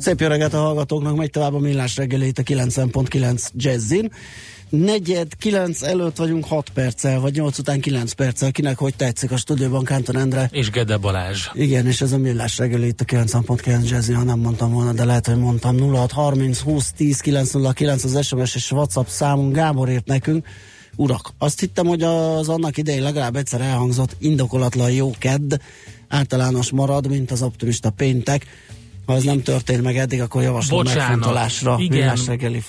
[0.00, 4.12] Szép jó reggelt a hallgatóknak, megy tovább a millás reggeli itt a 90.9 Jazzin.
[4.68, 9.36] Negyed, kilenc előtt vagyunk 6 perccel, vagy 8 után 9 perccel, kinek hogy tetszik a
[9.36, 10.48] stúdióban Kánton Endre.
[10.52, 11.48] És Gede Balázs.
[11.52, 15.04] Igen, és ez a millás reggeli itt a 90.9 Jazzin, ha nem mondtam volna, de
[15.04, 20.46] lehet, hogy mondtam 0630 20 10 909 az SMS és WhatsApp számunk, Gábor írt nekünk.
[20.96, 25.54] Urak, azt hittem, hogy az annak idején legalább egyszer elhangzott indokolatlan jó kedd
[26.08, 28.46] általános marad, mint az optimista péntek
[29.10, 31.76] ha ez nem történt meg eddig, akkor javaslom Bocsánat, megfontolásra.
[31.78, 32.18] igen,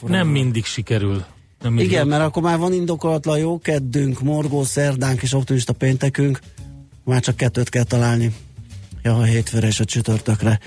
[0.07, 1.23] nem mindig sikerül.
[1.61, 6.39] Nem mindig igen, mert akkor már van indokolatlan jó keddünk, morgó szerdánk és optimista péntekünk,
[7.03, 8.35] már csak kettőt kell találni.
[9.03, 10.59] Ja, a hétfőre és a csütörtökre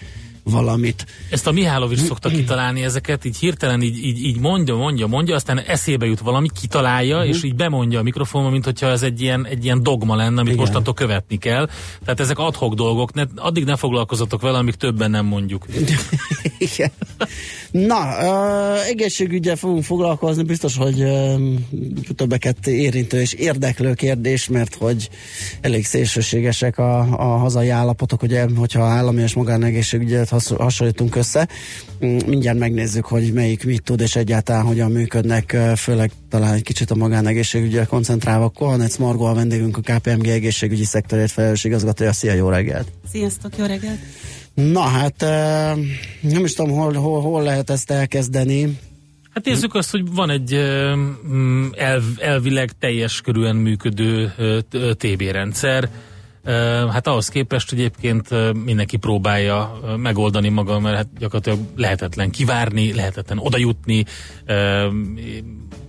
[0.44, 1.06] valamit.
[1.30, 5.58] Ezt a Mihálovics szokta kitalálni ezeket, így hirtelen így, így, így mondja, mondja, mondja, aztán
[5.58, 7.34] eszébe jut valami, kitalálja, uh-huh.
[7.34, 10.52] és így bemondja a mikrofonba, mint hogyha ez egy ilyen, egy ilyen dogma lenne, amit
[10.52, 10.64] Igen.
[10.64, 11.68] mostantól követni kell.
[12.04, 15.66] Tehát ezek adhok dolgok, ne, addig ne foglalkozatok vele, amíg többen nem mondjuk.
[16.58, 16.90] Igen.
[17.70, 21.40] Na, uh, egészségügyel fogunk foglalkozni, biztos, hogy uh,
[22.16, 25.08] többeket érintő és érdeklő kérdés, mert hogy
[25.60, 31.48] elég szélsőségesek a, a hazai állapotok, ugye, hogyha állami és magánegészségügyet hasonlítunk össze.
[32.04, 36.90] Mm, mindjárt megnézzük, hogy melyik mit tud, és egyáltalán hogyan működnek, főleg talán egy kicsit
[36.90, 38.48] a magánegészségügyre koncentrálva.
[38.48, 42.12] Kohanec Margó a vendégünk, a KPMG egészségügyi szektorért felelős igazgatója.
[42.12, 42.88] Szia, jó reggelt!
[43.10, 43.98] Sziasztok, jó reggelt!
[44.54, 45.20] Na hát,
[46.20, 48.78] nem is tudom, hol, hol, hol lehet ezt elkezdeni.
[49.30, 54.32] Hát nézzük azt, hogy van egy mm, elv, elvileg teljes körülön működő
[54.98, 55.88] TB rendszer,
[56.90, 58.28] Hát ahhoz képest egyébként
[58.64, 64.04] mindenki próbálja megoldani maga, mert hát gyakorlatilag lehetetlen kivárni, lehetetlen odajutni.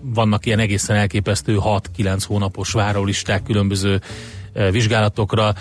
[0.01, 1.57] Vannak ilyen egészen elképesztő
[1.97, 4.01] 6-9 hónapos várólisták különböző
[4.71, 5.53] vizsgálatokra,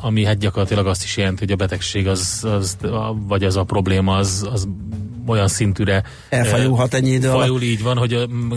[0.00, 2.76] ami hát gyakorlatilag azt is jelenti, hogy a betegség az, az
[3.14, 4.68] vagy az a probléma az, az
[5.26, 8.10] olyan szintűre elfajulhat ennyi idő Fajul így van, hogy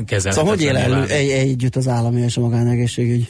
[0.06, 0.34] kezelhetetlen.
[0.34, 3.28] Szóval hogy él el, egy, együtt az állami és a magánegészségügy?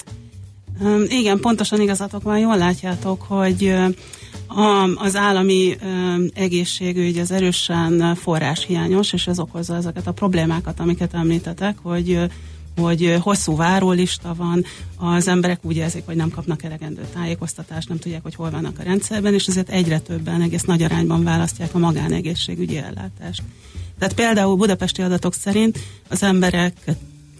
[1.08, 3.76] Igen, pontosan igazatok van, jól látjátok, hogy
[4.96, 5.76] az állami
[6.34, 12.20] egészségügy az erősen forráshiányos, és ez okozza ezeket a problémákat, amiket említetek, hogy
[12.82, 14.66] hogy hosszú várólista van,
[14.98, 18.84] az emberek úgy érzik, hogy nem kapnak elegendő tájékoztatást, nem tudják, hogy hol vannak a
[18.84, 23.44] rendszerben, és ezért egyre többen egész nagy arányban választják a magánegészségügyi ellátást.
[24.00, 26.74] Tehát például budapesti adatok szerint az emberek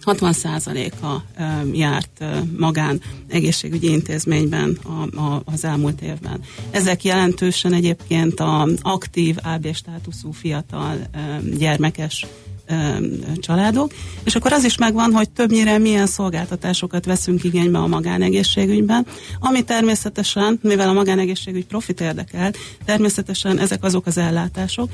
[0.06, 1.40] 60%-a
[1.72, 2.24] járt
[2.56, 4.78] magán egészségügyi intézményben
[5.16, 6.40] a, az elmúlt évben.
[6.70, 10.96] Ezek jelentősen egyébként a aktív AB státuszú fiatal
[11.58, 12.26] gyermekes
[13.36, 13.92] családok,
[14.24, 19.06] és akkor az is megvan, hogy többnyire milyen szolgáltatásokat veszünk igénybe a magánegészségügyben,
[19.38, 22.52] ami természetesen, mivel a magánegészségügy profit érdekel,
[22.84, 24.90] természetesen ezek azok az ellátások,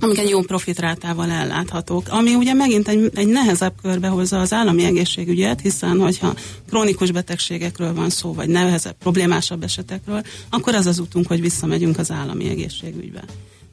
[0.00, 4.84] amik egy jó profitrátával elláthatók, ami ugye megint egy, egy nehezebb körbe hozza az állami
[4.84, 6.34] egészségügyet, hiszen hogyha
[6.68, 12.10] krónikus betegségekről van szó, vagy nehezebb, problémásabb esetekről, akkor az az utunk, hogy visszamegyünk az
[12.10, 13.24] állami egészségügybe.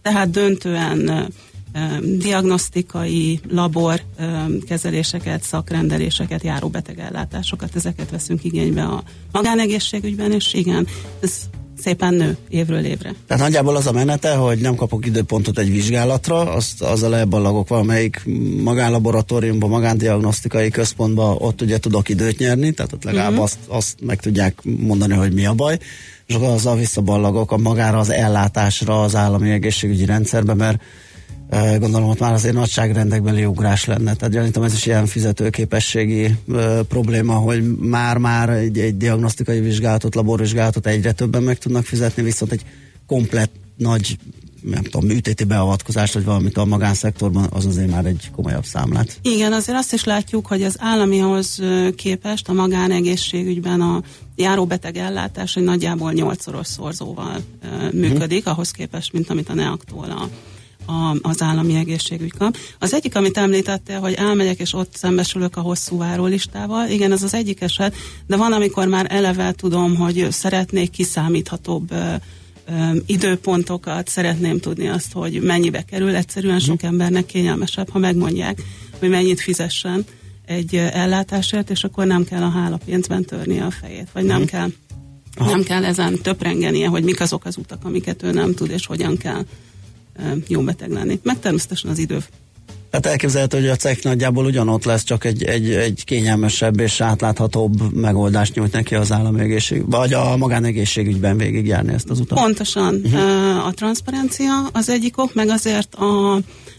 [0.02, 1.30] Tehát döntően
[2.02, 4.02] diagnosztikai, labor
[4.68, 10.88] kezeléseket, szakrendeléseket, járó betegellátásokat, ezeket veszünk igénybe a magánegészségügyben, és igen,
[11.20, 11.40] ez
[11.84, 13.14] szépen nő évről évre.
[13.28, 18.22] Tehát nagyjából az a menete, hogy nem kapok időpontot egy vizsgálatra, azt azzal elballagok valamelyik
[18.64, 23.44] magánlaboratóriumban, magándiagnosztikai központban, ott ugye tudok időt nyerni, tehát ott legalább uh-huh.
[23.44, 25.78] azt, azt meg tudják mondani, hogy mi a baj,
[26.26, 30.82] és akkor azzal visszaballagok a magára az ellátásra az állami egészségügyi rendszerbe, mert
[31.50, 34.14] gondolom ott már azért nagyságrendekbeli ugrás lenne.
[34.14, 40.88] Tehát gyanítom ez is ilyen fizetőképességi ö, probléma, hogy már-már egy, egy diagnosztikai vizsgálatot, laborvizsgálatot
[40.88, 42.62] egyre többen meg tudnak fizetni, viszont egy
[43.06, 44.18] komplet nagy
[44.62, 49.20] nem tudom, műtéti beavatkozást, vagy valamit a magánszektorban, az azért már egy komolyabb számlát.
[49.22, 51.60] Igen, azért azt is látjuk, hogy az államihoz
[51.96, 54.02] képest a magánegészségügyben a
[54.36, 57.38] járóbeteg ellátás egy nagyjából nyolcszoros szorzóval
[57.92, 58.54] működik, hmm.
[58.54, 60.30] ahhoz képest, mint amit a Neaktól a
[60.88, 62.58] a, az állami egészségügy kap.
[62.80, 67.34] Az egyik, amit említettél, hogy elmegyek és ott szembesülök a hosszú várólistával, igen, ez az
[67.34, 67.96] egyik eset,
[68.28, 71.94] de van, amikor már eleve tudom, hogy szeretnék kiszámíthatóbb
[73.06, 76.16] időpontokat, szeretném tudni azt, hogy mennyibe kerül.
[76.16, 78.62] Egyszerűen sok embernek kényelmesebb, ha megmondják,
[79.00, 80.06] hogy mennyit fizessen
[80.46, 84.70] egy ellátásért, és akkor nem kell a hálapénzben törni a fejét, vagy nem kell
[85.36, 85.50] Aha.
[85.50, 89.18] nem kell ezen töprengenie, hogy mik azok az utak, amiket ő nem tud, és hogyan
[89.18, 89.46] kell
[90.48, 91.20] jó beteg lenni.
[91.24, 92.24] Meg természetesen az idő
[92.90, 97.94] tehát elképzelhető, hogy a cek nagyjából ugyanott lesz, csak egy, egy, egy kényelmesebb és átláthatóbb
[97.94, 102.40] megoldást nyújt neki az állami egészség, vagy a magánegészségügyben végigjárni ezt az utat.
[102.40, 103.02] Pontosan.
[103.04, 103.66] Uh-huh.
[103.66, 106.34] A transzparencia az egyik ok, meg azért a,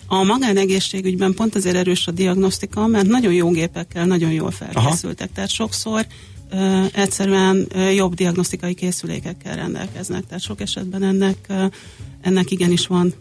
[0.07, 5.21] a magánegészségügyben pont azért erős a diagnosztika, mert nagyon jó gépekkel, nagyon jól felkészültek.
[5.21, 5.31] Aha.
[5.35, 6.07] Tehát sokszor
[6.93, 10.27] egyszerűen jobb diagnosztikai készülékekkel rendelkeznek.
[10.27, 11.37] Tehát sok esetben ennek
[12.21, 13.15] ennek igenis van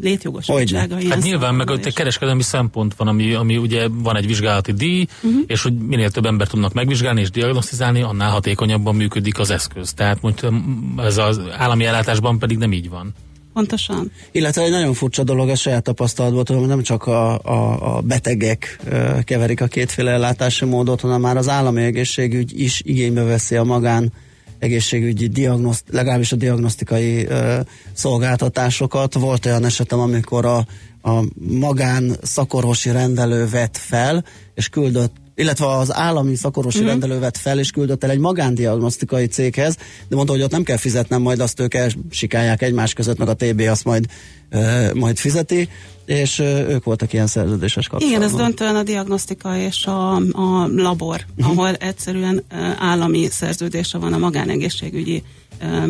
[0.00, 1.08] létjogosultsága.
[1.08, 5.06] Hát nyilván meg ott egy kereskedelmi szempont van, ami, ami ugye van egy vizsgálati díj,
[5.22, 5.40] uh-huh.
[5.46, 9.92] és hogy minél több ember tudnak megvizsgálni és diagnosztizálni, annál hatékonyabban működik az eszköz.
[9.92, 10.54] Tehát mondjuk
[10.96, 13.14] ez az állami ellátásban pedig nem így van.
[13.54, 14.10] Pontosan.
[14.32, 18.78] Illetve egy nagyon furcsa dolog a saját tapasztalatból, tudom, nem csak a, a, a betegek
[19.24, 24.12] keverik a kétféle ellátási módot, hanem már az állami egészségügy is igénybe veszi a magán
[24.58, 27.60] egészségügyi diagnoszt, legalábbis a diagnosztikai ö,
[27.92, 29.14] szolgáltatásokat.
[29.14, 30.66] Volt olyan esetem, amikor a,
[31.02, 34.24] a magán szakorvosi rendelő vett fel,
[34.54, 36.86] és küldött illetve az állami szakorvosi mm-hmm.
[36.86, 39.76] rendelő vett fel, és küldött el egy magándiagnosztikai céghez,
[40.08, 43.34] de mondta, hogy ott nem kell fizetnem, majd azt ők elsikálják egymás között, meg a
[43.34, 44.06] TB azt majd,
[44.50, 45.68] ö, majd fizeti
[46.06, 48.22] és ők voltak ilyen szerződéses kapcsolatban.
[48.22, 51.52] Igen, ez döntően a diagnosztika és a, a labor, uh-huh.
[51.52, 52.42] ahol egyszerűen
[52.78, 55.22] állami szerződése van a magánegészségügyi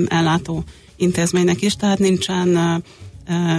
[0.08, 0.64] ellátó
[0.96, 2.82] intézménynek is, tehát nincsen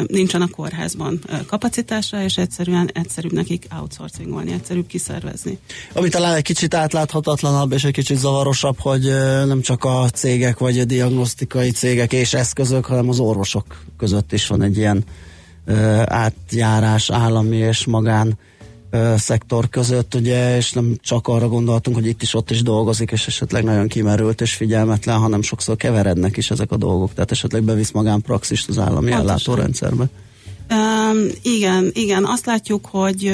[0.08, 5.58] nincsen a kórházban kapacitása, és egyszerűen egyszerűbb nekik outsourcingolni, egyszerűbb kiszervezni.
[5.94, 9.04] Ami talán egy kicsit átláthatatlanabb és egy kicsit zavarosabb, hogy
[9.46, 14.48] nem csak a cégek vagy a diagnosztikai cégek és eszközök, hanem az orvosok között is
[14.48, 15.04] van egy ilyen
[16.06, 18.38] átjárás állami és magán
[19.18, 23.28] szektor között, ugye, és nem csak arra gondoltunk, hogy itt is ott is dolgozik, és
[23.28, 27.92] esetleg nagyon kimerült és figyelmetlen, hanem sokszor keverednek is ezek a dolgok, tehát esetleg bevisz
[27.92, 29.20] magánpraxist az állami Pontosan.
[29.20, 30.10] ellátórendszerbe.
[30.70, 33.34] Um, igen, igen, azt látjuk, hogy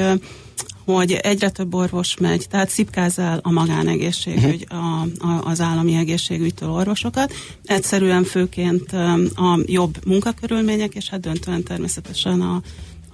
[0.85, 5.01] hogy egyre több orvos megy, tehát szipkázel a magánegészségügy, uh-huh.
[5.19, 7.33] a, a, az állami egészségügytől orvosokat.
[7.65, 8.91] Egyszerűen főként
[9.35, 12.61] a jobb munkakörülmények, és hát döntően természetesen a,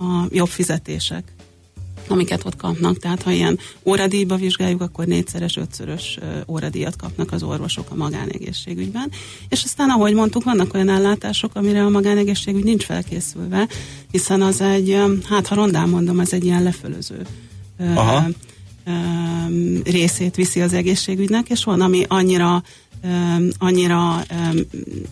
[0.03, 1.36] a jobb fizetések
[2.09, 2.97] amiket ott kapnak.
[2.97, 6.17] Tehát ha ilyen óradíjba vizsgáljuk, akkor négyszeres, ötszörös
[6.47, 9.11] óradíjat kapnak az orvosok a magánegészségügyben.
[9.49, 13.67] És aztán, ahogy mondtuk, vannak olyan ellátások, amire a magánegészségügy nincs felkészülve,
[14.11, 14.97] hiszen az egy,
[15.29, 17.25] hát ha rondán mondom, az egy ilyen lefölöző
[17.95, 18.27] Aha.
[19.83, 22.63] részét viszi az egészségügynek, és van, ami annyira
[23.57, 24.23] annyira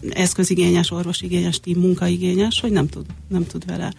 [0.09, 3.93] eszközigényes, orvosigényes, tím munkaigényes, hogy nem tud, nem tud vele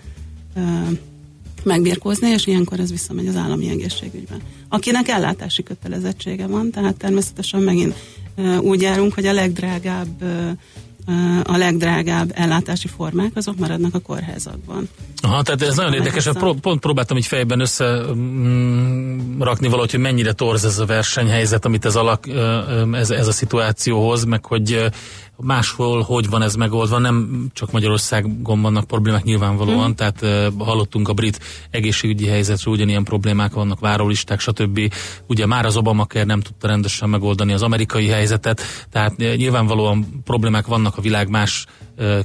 [1.66, 4.40] megbírkozni, és ilyenkor ez visszamegy az állami egészségügyben.
[4.68, 7.94] Akinek ellátási kötelezettsége van, tehát természetesen megint
[8.60, 10.24] úgy járunk, hogy a legdrágább
[11.44, 14.88] a legdrágább ellátási formák, azok maradnak a kórházakban.
[15.20, 18.16] Aha, tehát ez nagyon érdekes, pró- pont próbáltam így fejben összerakni
[19.66, 22.28] mm, valahogy, hogy mennyire torz ez a versenyhelyzet, amit ez, alak,
[22.92, 24.90] ez, ez a szituációhoz, meg hogy
[25.36, 29.92] máshol hogy van ez megoldva, nem csak Magyarországon vannak problémák nyilvánvalóan, mm.
[29.92, 31.40] tehát uh, hallottunk a brit
[31.70, 34.92] egészségügyi helyzetről, ugyanilyen problémák vannak, várólisták, stb.
[35.26, 40.66] Ugye már az Obamacare nem tudta rendesen megoldani az amerikai helyzetet, tehát uh, nyilvánvalóan problémák
[40.66, 41.66] vannak a világ más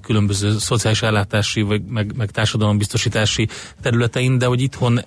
[0.01, 3.47] különböző szociális ellátási, vagy, meg, meg társadalombiztosítási
[3.81, 5.01] területein, de hogy itthon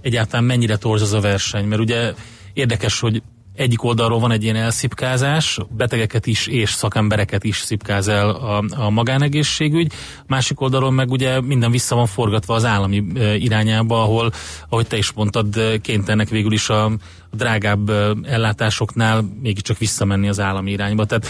[0.00, 2.14] egyáltalán mennyire torz az a verseny, mert ugye
[2.52, 3.22] érdekes, hogy
[3.56, 8.90] egyik oldalról van egy ilyen elszipkázás, betegeket is és szakembereket is szipkáz el a, a
[8.90, 9.92] magánegészségügy,
[10.26, 13.04] másik oldalról meg ugye minden vissza van forgatva az állami
[13.38, 14.32] irányába, ahol,
[14.68, 16.92] ahogy te is mondtad, kénytelenek végül is a,
[17.36, 17.90] drágább
[18.24, 21.04] ellátásoknál mégiscsak visszamenni az állami irányba.
[21.04, 21.26] Tehát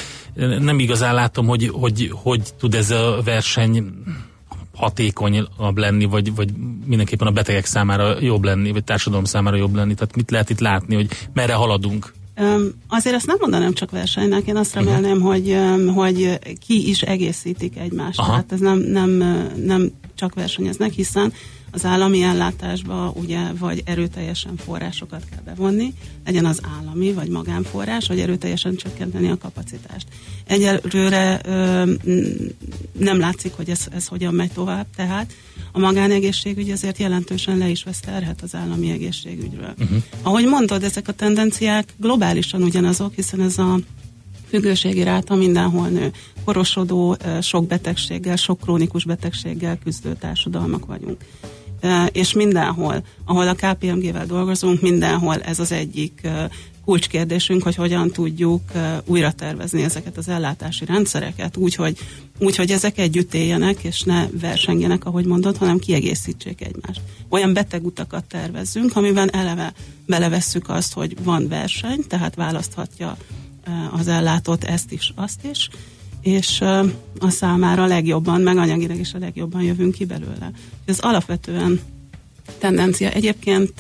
[0.61, 3.93] nem igazán látom, hogy hogy, hogy tud ez a verseny
[4.77, 6.51] hatékonyabb lenni, vagy, vagy
[6.85, 9.95] mindenképpen a betegek számára jobb lenni, vagy társadalom számára jobb lenni.
[9.95, 12.13] Tehát mit lehet itt látni, hogy merre haladunk?
[12.41, 15.33] Um, azért ezt nem mondanám csak versenynek, én azt remélném, uh-huh.
[15.33, 18.19] hogy, um, hogy ki is egészítik egymást.
[18.19, 18.31] Aha.
[18.31, 19.11] Tehát ez nem, nem,
[19.65, 21.33] nem csak versenyeznek, hiszen
[21.77, 25.93] az állami ellátásba ugye vagy erőteljesen forrásokat kell bevonni,
[26.25, 30.07] legyen az állami vagy magánforrás, vagy erőteljesen csökkenteni a kapacitást.
[30.47, 31.93] Egyelőre ö,
[32.99, 35.33] nem látszik, hogy ez, ez hogyan megy tovább, tehát
[35.73, 39.75] a magánegészségügy azért jelentősen le is vesz terhet az állami egészségügyről.
[39.79, 40.03] Uh-huh.
[40.23, 43.79] Ahogy mondod, ezek a tendenciák globálisan ugyanazok, hiszen ez a
[44.49, 46.13] függőségi ráta mindenhol nő.
[46.45, 51.25] Korosodó, sok betegséggel, sok krónikus betegséggel küzdő társadalmak vagyunk.
[52.13, 56.29] És mindenhol, ahol a KPMG-vel dolgozunk, mindenhol ez az egyik
[56.85, 58.63] kulcskérdésünk, hogy hogyan tudjuk
[59.05, 61.99] újra tervezni ezeket az ellátási rendszereket, úgy hogy,
[62.39, 67.01] úgy, hogy ezek együtt éljenek, és ne versengjenek, ahogy mondod, hanem kiegészítsék egymást.
[67.29, 69.73] Olyan betegutakat tervezzünk, amiben eleve
[70.07, 73.17] belevesszük azt, hogy van verseny, tehát választhatja
[73.93, 75.69] az ellátót ezt is, azt is,
[76.27, 76.61] és
[77.19, 80.51] a számára a legjobban, meg anyagileg is a legjobban jövünk ki belőle.
[80.85, 81.81] Ez alapvetően
[82.59, 83.11] tendencia.
[83.11, 83.73] Egyébként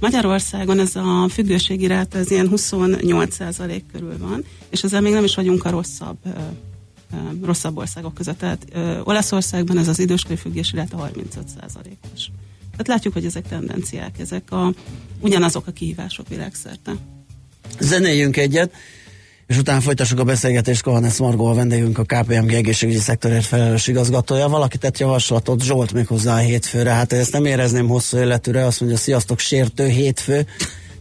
[0.00, 5.34] Magyarországon ez a függőségi ráta ez ilyen 28% körül van, és ezzel még nem is
[5.34, 6.16] vagyunk a rosszabb
[7.42, 8.38] rosszabb országok között.
[8.38, 12.30] Tehát ö, Olaszországban ez az időskori függési ráta 35%-os.
[12.70, 14.72] Tehát látjuk, hogy ezek tendenciák, ezek a,
[15.20, 16.92] ugyanazok a kihívások világszerte.
[17.78, 18.72] Zenéljünk egyet,
[19.50, 24.48] és utána folytassuk a beszélgetést Kohanesz Margó, a vendégünk, a KPMG egészségügyi szektorért felelős igazgatója.
[24.48, 28.80] Valaki tett javaslatot, Zsolt még hozzá a hétfőre, hát ezt nem érezném hosszú életűre, azt
[28.80, 30.46] mondja, sziasztok, sértő hétfő.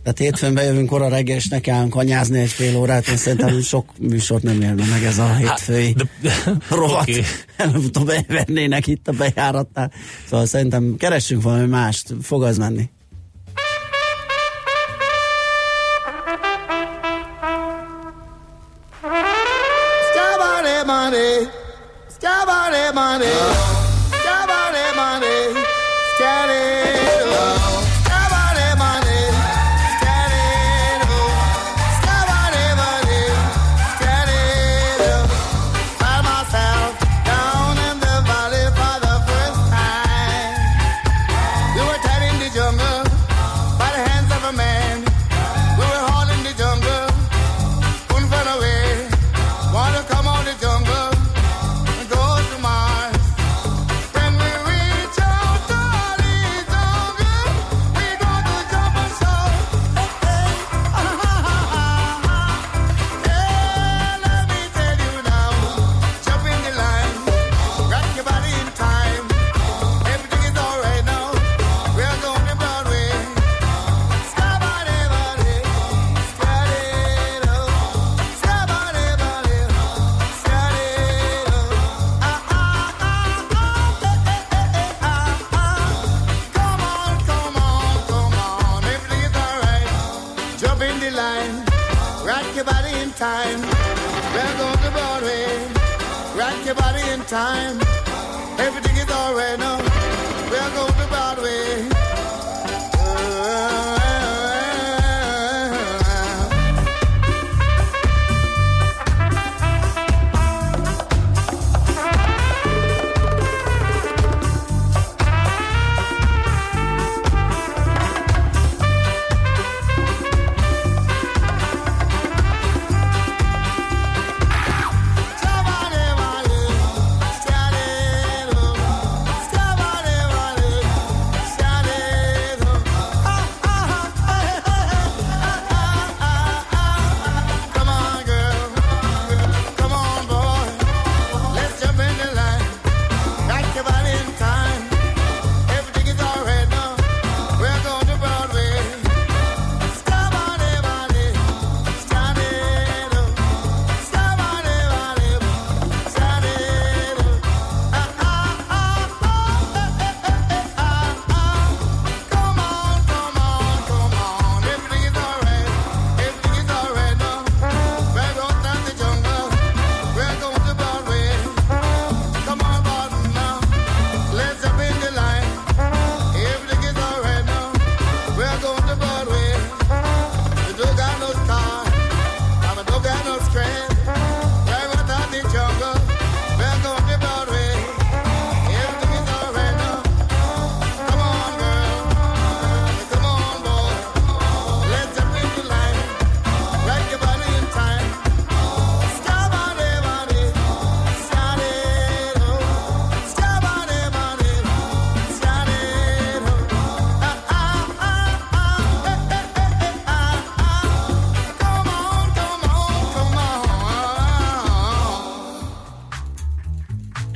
[0.03, 4.43] Tehát hétfőn bejövünk kora reggel, és nekem kanyázni egy fél órát, én szerintem sok műsort
[4.43, 5.95] nem érne meg ez a hétfői
[6.27, 7.01] hát, rovat.
[7.01, 7.23] Okay.
[7.57, 9.91] Előbb-utóbb elvennének itt a bejáratnál.
[10.29, 12.89] Szóval szerintem keressünk valami mást, fog az menni.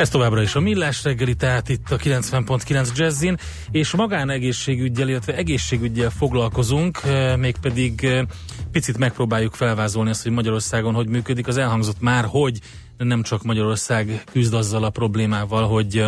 [0.04, 3.38] Ez továbbra is a Millás reggeli, tehát itt a 90.9 Jazzin,
[3.72, 8.22] és magánegészségügyel, illetve egészségügyel foglalkozunk, eh, mégpedig eh,
[8.72, 11.48] picit megpróbáljuk felvázolni azt, hogy Magyarországon hogy működik.
[11.48, 12.60] Az elhangzott már, hogy
[12.98, 16.08] nem csak Magyarország küzd azzal a problémával, hogy eh,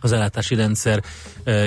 [0.00, 1.02] az ellátási rendszer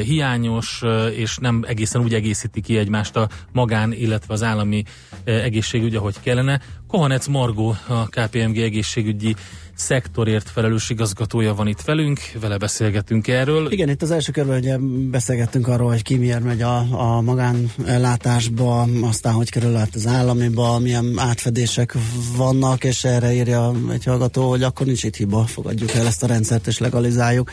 [0.03, 0.81] hiányos,
[1.15, 4.83] és nem egészen úgy egészíti ki egymást a magán, illetve az állami
[5.23, 6.61] egészségügy, ahogy kellene.
[6.87, 9.35] Kohanec Margó, a KPMG egészségügyi
[9.77, 13.71] szektorért felelős igazgatója van itt velünk, vele beszélgetünk erről.
[13.71, 14.77] Igen, itt az első körben ugye
[15.11, 21.13] beszélgettünk arról, hogy ki miért megy a, a magánellátásba, aztán hogy kerül az államiba, milyen
[21.17, 21.93] átfedések
[22.35, 26.27] vannak, és erre írja egy hallgató, hogy akkor nincs itt hiba, fogadjuk el ezt a
[26.27, 27.51] rendszert és legalizáljuk.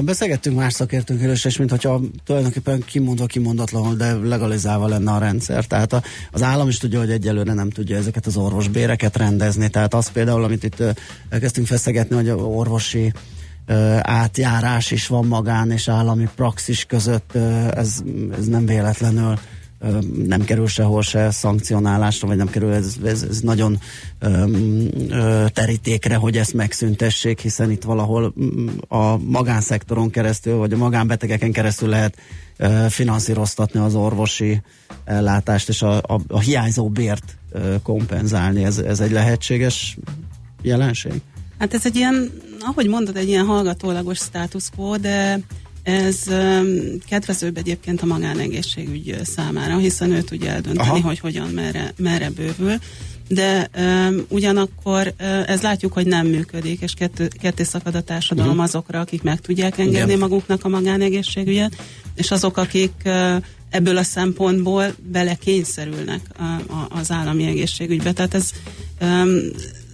[0.00, 5.64] Beszélgettünk más szakértőnkről is, és mintha tulajdonképpen kimondva kimondatlanul, de legalizálva lenne a rendszer.
[5.64, 9.68] Tehát a, az állam is tudja, hogy egyelőre nem tudja ezeket az orvosbéreket rendezni.
[9.68, 10.82] Tehát az például, amit itt
[11.50, 13.12] elkezdtünk feszegetni, hogy orvosi
[14.00, 17.34] átjárás is van magán és állami praxis között,
[17.74, 18.02] ez,
[18.38, 19.38] ez nem véletlenül
[20.26, 23.78] nem kerül sehol se szankcionálásra, vagy nem kerül, ez, ez, ez nagyon
[24.18, 24.88] öm,
[25.52, 28.34] terítékre, hogy ezt megszüntessék, hiszen itt valahol
[28.88, 32.16] a magánszektoron keresztül, vagy a magánbetegeken keresztül lehet
[32.88, 34.62] finanszíroztatni az orvosi
[35.04, 37.36] ellátást, és a, a, a hiányzó bért
[37.82, 38.64] kompenzálni.
[38.64, 39.98] Ez, ez egy lehetséges
[40.62, 41.22] jelenség?
[41.60, 45.40] Hát ez egy ilyen, ahogy mondod, egy ilyen hallgatólagos status quo, de
[45.82, 46.18] ez
[47.08, 51.00] kedvezőbb egyébként a magánegészségügy számára, hiszen ő tudja eldönteni, Aha.
[51.00, 52.74] hogy hogyan, merre, merre bővül.
[53.28, 58.50] De um, ugyanakkor uh, ez látjuk, hogy nem működik, és kettő, ketté szakad a társadalom
[58.50, 58.64] uh-huh.
[58.64, 60.18] azokra, akik meg tudják engedni Igen.
[60.18, 61.76] maguknak a magánegészségügyet,
[62.14, 63.36] és azok, akik uh,
[63.70, 68.12] ebből a szempontból bele kényszerülnek a, a, az állami egészségügybe.
[68.12, 68.50] Tehát ez
[69.00, 69.38] um,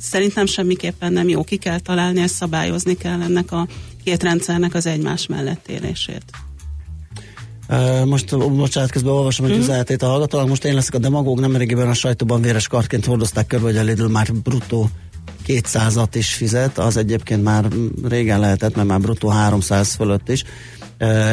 [0.01, 1.43] szerintem semmiképpen nem jó.
[1.43, 3.67] Ki kell találni, ezt szabályozni kell ennek a
[4.05, 6.25] két rendszernek az egymás mellett élését.
[8.05, 9.61] most, bocsánat, közben olvasom egy hmm.
[9.61, 10.49] üzenetét a hallgatónak.
[10.49, 13.83] Most én leszek a demagóg, nem régiben a sajtóban véres kartként hordozták körbe, hogy a
[13.83, 14.91] Lidl már bruttó
[15.47, 17.69] 200-at is fizet, az egyébként már
[18.09, 20.45] régen lehetett, mert már bruttó 300 fölött is.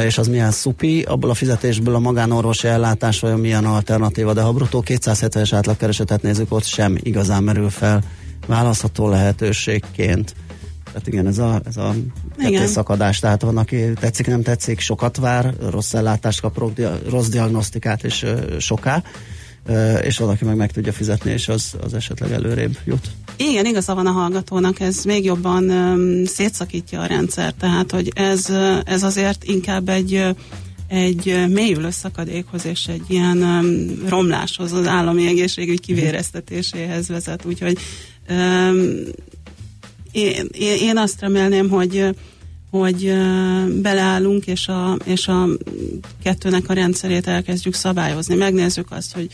[0.06, 4.52] és az milyen szupi, abból a fizetésből a magánorvosi ellátás vagy milyen alternatíva, de ha
[4.52, 8.04] bruttó 270-es átlagkeresetet nézzük, ott sem igazán merül fel
[8.46, 10.36] választható lehetőségként.
[10.84, 11.94] Tehát igen, ez a, ez a
[12.66, 16.74] szakadás, tehát van, aki tetszik, nem tetszik, sokat vár, rossz ellátást kap,
[17.10, 18.26] rossz diagnosztikát és
[18.60, 19.04] soká,
[20.02, 23.12] és valaki meg meg tudja fizetni, és az, az esetleg előrébb jut.
[23.38, 28.50] Igen, igaza van a hallgatónak, ez még jobban um, szétszakítja a rendszer, tehát hogy ez,
[28.86, 30.36] ez azért inkább egy
[30.88, 37.78] egy mélyülő szakadékhoz és egy ilyen um, romláshoz, az állami egészségügy kivéreztetéséhez vezet, úgyhogy
[40.12, 40.48] én,
[40.82, 42.16] én azt remélném, hogy
[42.70, 43.14] hogy
[43.82, 45.48] beleállunk, és a, és a
[46.24, 48.36] kettőnek a rendszerét elkezdjük szabályozni.
[48.36, 49.30] Megnézzük azt, hogy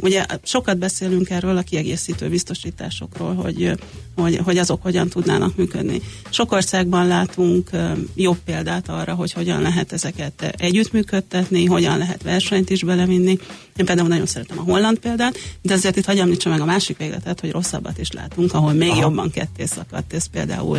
[0.00, 3.72] Ugye sokat beszélünk erről a kiegészítő biztosításokról, hogy,
[4.16, 6.00] hogy, hogy azok hogyan tudnának működni.
[6.30, 7.70] Sok országban látunk
[8.14, 13.38] jobb példát arra, hogy hogyan lehet ezeket együttműködtetni, hogyan lehet versenyt is belevinni.
[13.80, 17.40] Én például nagyon szeretem a holland példát, de azért itt hagyjam meg a másik végletet,
[17.40, 19.00] hogy rosszabbat is látunk, ahol még Aha.
[19.00, 20.12] jobban ketté szakadt.
[20.12, 20.78] Ez például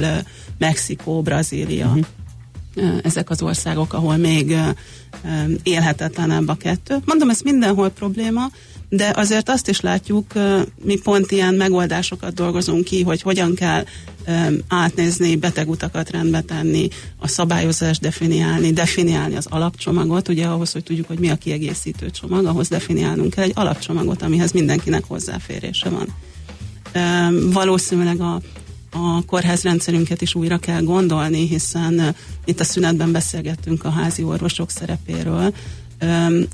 [0.57, 2.05] Mexikó, Brazília, uh-huh
[3.03, 4.55] ezek az országok, ahol még
[5.63, 6.97] élhetetlenebb a kettő.
[7.05, 8.41] Mondom, ez mindenhol probléma,
[8.93, 10.25] de azért azt is látjuk,
[10.83, 13.85] mi pont ilyen megoldásokat dolgozunk ki, hogy hogyan kell
[14.67, 21.19] átnézni, betegutakat rendbe tenni, a szabályozást definiálni, definiálni az alapcsomagot, ugye ahhoz, hogy tudjuk, hogy
[21.19, 26.07] mi a kiegészítő csomag, ahhoz definiálnunk kell egy alapcsomagot, amihez mindenkinek hozzáférése van.
[27.51, 28.41] Valószínűleg a
[28.93, 35.53] a kórházrendszerünket is újra kell gondolni, hiszen itt a szünetben beszélgettünk a házi orvosok szerepéről.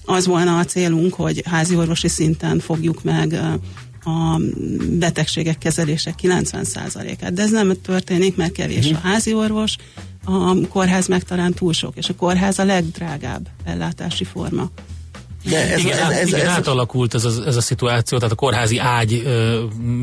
[0.05, 3.33] Az volna a célunk, hogy házi orvosi szinten fogjuk meg
[4.03, 4.41] a
[4.89, 9.05] betegségek kezelések 90%-át, de ez nem történik, mert kevés uh-huh.
[9.05, 9.75] a házi orvos,
[10.25, 14.69] a kórház meg talán túl sok, és a kórház a legdrágább ellátási forma.
[15.49, 18.35] De ez, igen, ez, ez, igen, ez, átalakult ez a, ez a szituáció, tehát a
[18.35, 19.23] kórházi ágy,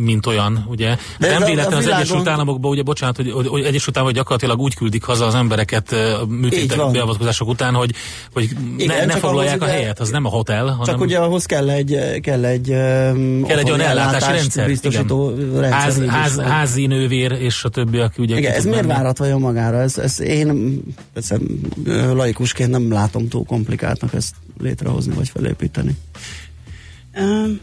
[0.00, 0.96] mint olyan, ugye.
[1.18, 4.74] De nem véletlen az Egyesült Államokban, ugye, bocsánat, hogy, hogy, hogy Egyesült Államok gyakorlatilag úgy
[4.74, 5.94] küldik haza az embereket
[6.28, 7.90] műtétek beavatkozások után, hogy,
[8.33, 10.85] hogy igen, ne, ne foglalják a helyet, az nem a hotel, hanem...
[10.85, 12.66] Csak ugye ahhoz kell egy, kell egy,
[13.46, 15.61] kell egy olyan ellátási rendszer, biztosító igen.
[15.61, 16.09] rendszer.
[16.09, 18.37] Ház, ház, házi nővér és a többi, aki ugye...
[18.37, 19.80] Igen, ez miért várat vajon magára?
[19.80, 20.80] Ez, ez én
[21.12, 21.38] persze,
[22.12, 25.97] laikusként nem látom túl komplikáltnak ezt létrehozni, vagy felépíteni?
[27.16, 27.61] Um,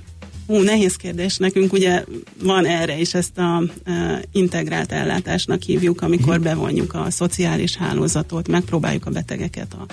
[0.51, 1.37] Hú, nehéz kérdés.
[1.37, 2.03] Nekünk ugye
[2.43, 6.43] van erre is ezt a e, integrált ellátásnak hívjuk, amikor uh-huh.
[6.43, 9.85] bevonjuk a szociális hálózatot, megpróbáljuk a betegeket a,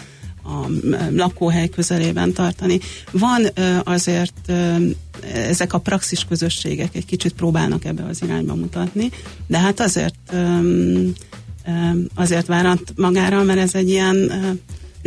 [0.49, 0.67] a
[1.11, 2.79] lakóhely közelében tartani.
[3.11, 4.79] Van e, azért e,
[5.33, 9.11] ezek a praxis közösségek egy kicsit próbálnak ebbe az irányba mutatni,
[9.47, 10.61] de hát azért e,
[12.15, 14.31] azért várat magára, mert ez egy ilyen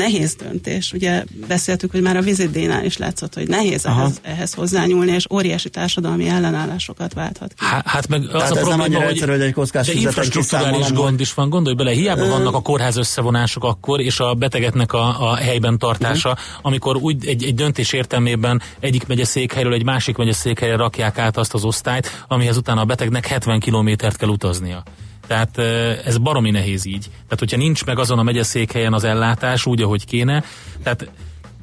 [0.02, 0.94] nehéz döntés.
[0.94, 5.70] Ugye beszéltük, hogy már a vizitdénál is látszott, hogy nehéz ehhez, ehhez hozzányúlni, és óriási
[5.70, 7.66] társadalmi ellenállásokat válthat ki.
[7.66, 9.94] Há, hát meg az Tehát a ez probléma, nem hogy, egyszerű, hogy egy kockás de
[9.94, 14.94] infrastruktúrális gond is van, gondolj bele, hiába vannak a kórház összevonások akkor, és a betegetnek
[14.94, 16.46] a, a helyben tartása, uh-huh.
[16.62, 21.38] amikor úgy egy, egy döntés értelmében egyik megye székhelyről egy másik megye székhelyre rakják át
[21.38, 24.84] azt az osztályt, amihez utána a betegnek 70 kilométert kell utaznia.
[25.32, 25.58] Tehát
[26.06, 27.10] ez baromi nehéz így.
[27.10, 30.44] Tehát, hogyha nincs meg azon a megyeszékhelyen az ellátás úgy, ahogy kéne,
[30.84, 31.12] tehát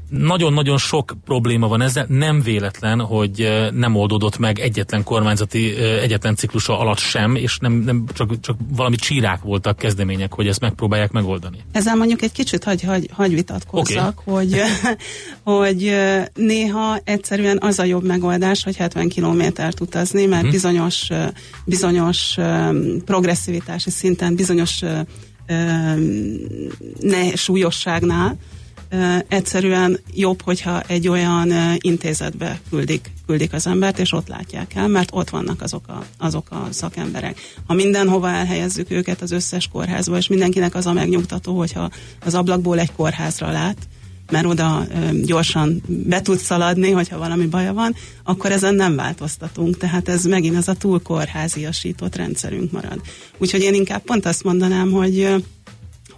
[0.08, 6.78] nagyon-nagyon sok probléma van ezzel, nem véletlen, hogy nem oldódott meg egyetlen kormányzati, egyetlen ciklusa
[6.78, 11.58] alatt sem, és nem, nem csak, csak valami csírák voltak kezdemények, hogy ezt megpróbálják megoldani.
[11.72, 14.34] Ezzel mondjuk egy kicsit hagy, hagy, hagy vitatkozzak, okay.
[14.34, 14.62] hogy,
[15.42, 15.96] hogy
[16.34, 20.50] néha egyszerűen az a jobb megoldás, hogy 70 kilométert utazni, mert uh-huh.
[20.52, 21.08] bizonyos,
[21.64, 22.36] bizonyos
[23.04, 24.82] progresszivitási szinten, bizonyos
[27.00, 28.36] ne, súlyosságnál
[29.28, 35.10] egyszerűen jobb, hogyha egy olyan intézetbe küldik, küldik az embert, és ott látják el, mert
[35.12, 37.40] ott vannak azok a, azok a szakemberek.
[37.66, 41.90] Ha mindenhova elhelyezzük őket az összes kórházba, és mindenkinek az a megnyugtató, hogyha
[42.24, 43.76] az ablakból egy kórházra lát,
[44.30, 44.86] mert oda
[45.22, 49.76] gyorsan be tud szaladni, hogyha valami baja van, akkor ezen nem változtatunk.
[49.76, 53.00] Tehát ez megint az a túl kórháziasított rendszerünk marad.
[53.38, 55.44] Úgyhogy én inkább pont azt mondanám, hogy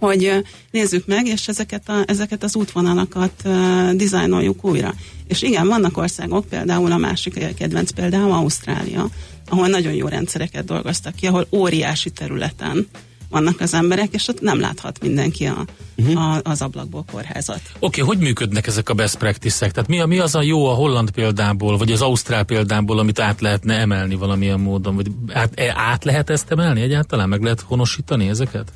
[0.01, 3.47] hogy nézzük meg, és ezeket, a, ezeket az útvonalakat
[3.93, 4.93] dizájnoljuk újra.
[5.27, 9.09] És igen, vannak országok, például a másik kedvenc például Ausztrália,
[9.49, 12.87] ahol nagyon jó rendszereket dolgoztak ki, ahol óriási területen
[13.29, 15.65] vannak az emberek, és ott nem láthat mindenki a,
[15.97, 16.25] uh-huh.
[16.25, 17.61] a, az ablakból kórházat.
[17.79, 19.71] Oké, okay, hogy működnek ezek a best practices-ek?
[19.71, 23.19] Tehát mi, a, mi az a jó a holland példából, vagy az ausztrál példából, amit
[23.19, 24.95] át lehetne emelni valamilyen módon?
[24.95, 27.29] Vagy át, e, át lehet ezt emelni egyáltalán?
[27.29, 28.71] Meg lehet honosítani ezeket?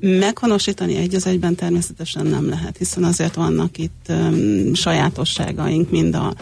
[0.00, 6.34] Meghonosítani egy az egyben természetesen nem lehet, hiszen azért vannak itt um, sajátosságaink, mind a,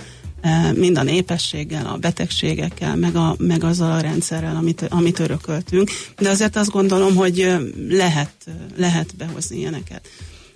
[0.74, 5.90] mind a népességgel, a betegségekkel, meg, a, meg azzal a rendszerrel, amit, amit örököltünk.
[6.18, 7.56] De azért azt gondolom, hogy
[7.88, 8.32] lehet,
[8.76, 10.08] lehet behozni ilyeneket.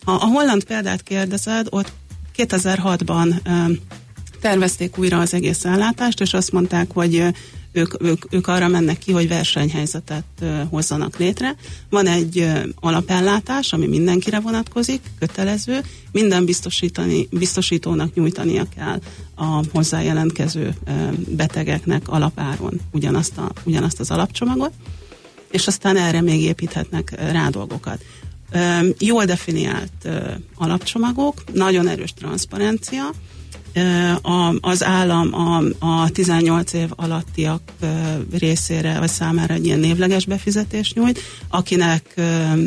[0.04, 1.92] Ha a holland példát kérdezed, ott
[2.36, 3.78] 2006-ban um,
[4.40, 7.24] tervezték újra az egész ellátást, és azt mondták, hogy
[7.72, 10.24] ők, ők, ők arra mennek ki, hogy versenyhelyzetet
[10.70, 11.56] hozzanak létre.
[11.90, 15.80] Van egy alapellátás, ami mindenkire vonatkozik, kötelező,
[16.12, 19.00] minden biztosítani, biztosítónak nyújtania kell
[19.35, 20.74] a hozzájelentkező
[21.28, 24.72] betegeknek alapáron ugyanazt, a, ugyanazt az alapcsomagot,
[25.50, 28.04] és aztán erre még építhetnek rá dolgokat.
[28.98, 30.08] Jól definiált
[30.54, 33.11] alapcsomagok, nagyon erős transzparencia,
[34.22, 37.61] a, az állam a, a 18 év alattiak
[38.38, 42.14] részére vagy számára egy ilyen névleges befizetés nyújt, akinek,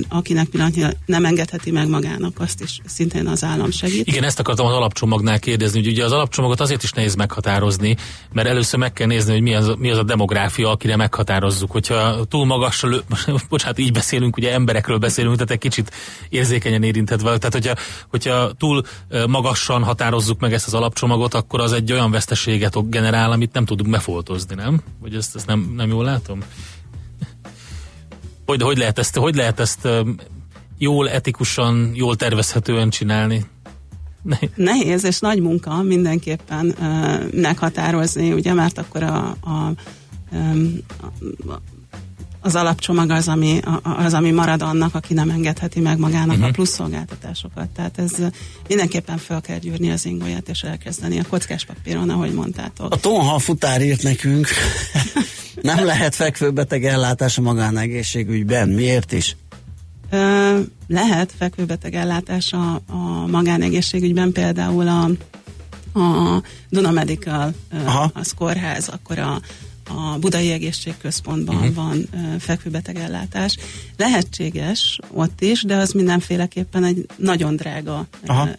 [0.09, 4.07] akinek pillanatnyilag nem engedheti meg magának, azt is szintén az állam segít.
[4.07, 7.95] Igen, ezt akartam az alapcsomagnál kérdezni, hogy ugye az alapcsomagot azért is nehéz meghatározni,
[8.33, 11.67] mert először meg kell nézni, hogy mi az, mi az a demográfia, akire meghatározzal.
[11.71, 12.89] Hogyha túl magasra,
[13.49, 15.91] bocsánat, így beszélünk, ugye emberekről beszélünk, tehát egy kicsit
[16.29, 17.37] érzékenyen érinthetve.
[17.37, 17.75] Tehát, hogyha,
[18.09, 18.83] hogyha túl
[19.27, 23.65] magasan határozzuk meg ezt az alap alapcsomagot, akkor az egy olyan veszteséget generál, amit nem
[23.65, 24.81] tudunk befoltozni, nem?
[25.01, 26.39] Vagy ezt, ezt nem, nem jól látom?
[28.45, 29.87] Hogy, hogy, lehet ezt, hogy lehet ezt
[30.77, 33.45] jól, etikusan, jól tervezhetően csinálni?
[34.55, 39.73] Nehéz és nagy munka mindenképpen uh, meghatározni, ugye, mert akkor a, a,
[41.47, 41.61] a,
[42.45, 46.43] az alapcsomag az ami, az, ami marad annak, aki nem engedheti meg magának uh-huh.
[46.43, 46.55] a mhm.
[46.55, 47.69] plusz szolgáltatásokat.
[47.69, 48.11] Tehát ez
[48.67, 52.93] mindenképpen fel kell gyűrni az ingóját, és elkezdeni a kockás papíron, ahogy mondtátok.
[52.93, 54.47] A tonha futár írt nekünk,
[55.61, 58.69] nem lehet fekvőbeteg ellátás a magánegészségügyben.
[58.69, 59.35] Miért is?
[60.09, 65.03] Ö, lehet fekvőbeteg ellátás a, a magánegészségügyben, például a,
[65.99, 67.53] a Duna Medical,
[67.85, 68.11] Aha.
[68.13, 69.41] az kórház, akkor a
[69.87, 71.73] a Budai Egészségközpontban uh-huh.
[71.73, 73.57] van fekvőbetegellátás.
[73.97, 78.49] Lehetséges ott is, de az mindenféleképpen egy nagyon drága uh,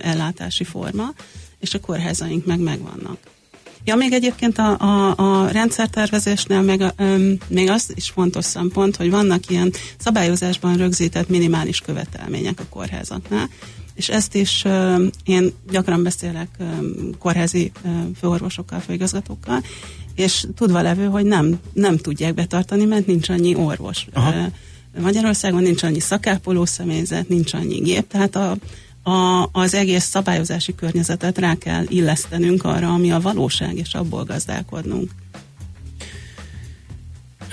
[0.00, 1.12] ellátási forma,
[1.60, 3.18] és a kórházaink meg megvannak.
[3.84, 8.96] Ja, még egyébként a, a, a rendszertervezésnél még, a, um, még az is fontos szempont,
[8.96, 13.48] hogy vannak ilyen szabályozásban rögzített minimális követelmények a kórházaknál,
[13.94, 14.64] és ezt is
[15.24, 16.48] én gyakran beszélek
[17.18, 17.72] kórházi
[18.18, 19.62] főorvosokkal, főigazgatókkal,
[20.14, 24.06] és tudva levő, hogy nem, nem tudják betartani, mert nincs annyi orvos.
[24.12, 24.48] Aha.
[25.00, 28.56] Magyarországon nincs annyi szakápoló személyzet, nincs annyi gép, tehát a,
[29.10, 35.10] a, az egész szabályozási környezetet rá kell illesztenünk arra, ami a valóság, és abból gazdálkodnunk.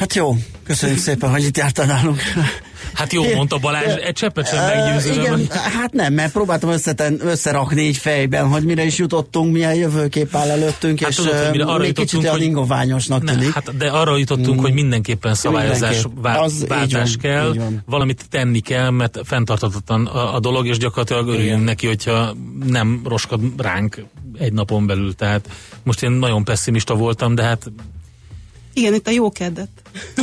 [0.02, 2.22] Hát jó, köszönjük szépen, hogy itt jártál nálunk.
[2.94, 5.14] Hát jó, mondta Balázs, egy cseppet sem meggyőző.
[5.22, 10.36] Igen, hát nem, mert próbáltam összeten, összerakni így fejben, hogy mire is jutottunk, milyen jövőkép
[10.36, 13.54] áll előttünk, hát és tudod, hogy mire arra még kicsit olyan ingoványosnak ne, tűnik.
[13.54, 14.62] Hát, de arra jutottunk, mm.
[14.62, 20.68] hogy mindenképpen szabályozás vá- váltás van, kell, valamit tenni kell, mert fenntartatatlan a, a dolog,
[20.68, 22.36] és gyakorlatilag örüljünk neki, hogyha
[22.66, 24.06] nem roskad ránk
[24.38, 25.16] egy napon belül.
[25.16, 25.50] Tehát
[25.84, 27.72] most én nagyon pessimista voltam, de hát
[28.74, 29.70] igen, itt a jókeddet.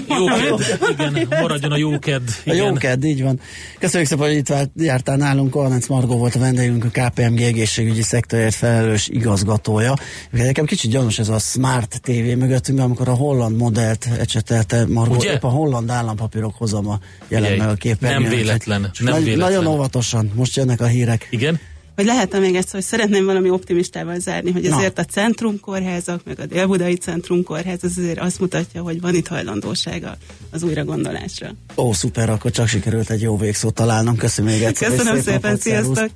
[0.09, 2.23] Jóked, igen, maradjon a jóked.
[2.45, 2.61] Igen.
[2.61, 3.41] A jóked, így van.
[3.79, 5.55] Köszönjük szépen, hogy itt jártál nálunk.
[5.55, 9.95] Arnec Margó volt a vendégünk, a KPMG egészségügyi szektorért felelős igazgatója.
[10.31, 15.33] Nekem kicsit gyanús ez a Smart TV mögöttünk, amikor a holland modellt ecsetelte Margó, Ugye?
[15.33, 18.23] épp a holland állampapírok hozama jelen meg a képernyőn.
[18.23, 18.81] Nem véletlen.
[18.81, 19.49] Nem nagy, véletlen.
[19.49, 21.27] Nagyon óvatosan, most jönnek a hírek.
[21.31, 21.61] Igen?
[21.99, 25.03] Vagy lehet még ezt, hogy szeretném valami optimistával zárni, hogy azért Na.
[25.03, 30.17] a centrumkórházak, meg a délbudai centrumkórház az azért azt mutatja, hogy van itt hajlandósága
[30.51, 31.51] az újra gondolásra.
[31.77, 34.17] Ó, szuper, akkor csak sikerült egy jó végszót találnom.
[34.17, 34.89] Köszönöm még egyszer.
[34.89, 36.11] Köszönöm szépen, szépen sziasztok!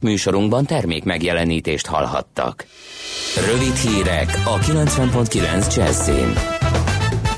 [0.00, 2.66] Műsorunkban termék megjelenítést hallhattak.
[3.50, 6.59] Rövid hírek a 90.9 Jazzin.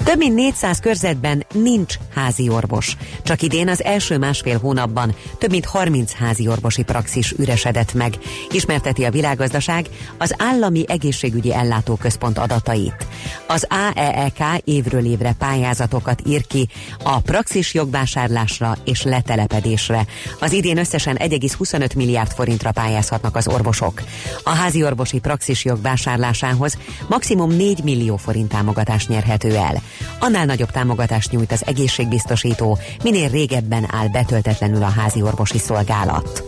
[0.05, 2.97] Több mint 400 körzetben nincs házi orvos.
[3.23, 8.15] Csak idén az első másfél hónapban több mint 30 házi orvosi praxis üresedett meg,
[8.51, 9.87] ismerteti a világgazdaság
[10.19, 13.07] az Állami Egészségügyi Ellátóközpont adatait.
[13.47, 16.69] Az AEEK évről évre pályázatokat ír ki
[17.03, 20.07] a praxis jogvásárlásra és letelepedésre.
[20.41, 24.03] Az idén összesen 1,25 milliárd forintra pályázhatnak az orvosok.
[24.43, 29.83] A házi orvosi praxis jogvásárlásához maximum 4 millió forint támogatást nyerhető el
[30.19, 36.45] annál nagyobb támogatást nyújt az egészségbiztosító, minél régebben áll betöltetlenül a házi orvosi szolgálat.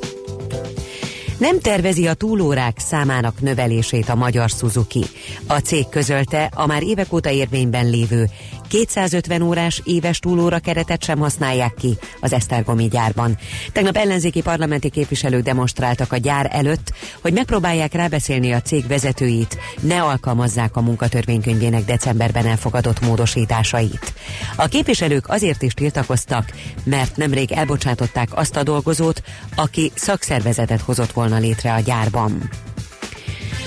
[1.39, 5.05] Nem tervezi a túlórák számának növelését a magyar Suzuki.
[5.47, 8.29] A cég közölte a már évek óta érvényben lévő
[8.69, 13.39] 250 órás éves túlóra keretet sem használják ki az Esztergomi gyárban.
[13.73, 20.03] Tegnap ellenzéki parlamenti képviselők demonstráltak a gyár előtt, hogy megpróbálják rábeszélni a cég vezetőit, ne
[20.03, 24.13] alkalmazzák a munkatörvénykönyvének decemberben elfogadott módosításait.
[24.57, 26.53] A képviselők azért is tiltakoztak,
[26.85, 29.23] mert nemrég elbocsátották azt a dolgozót,
[29.55, 32.51] aki szakszervezetet hozott volna létre a gyárban.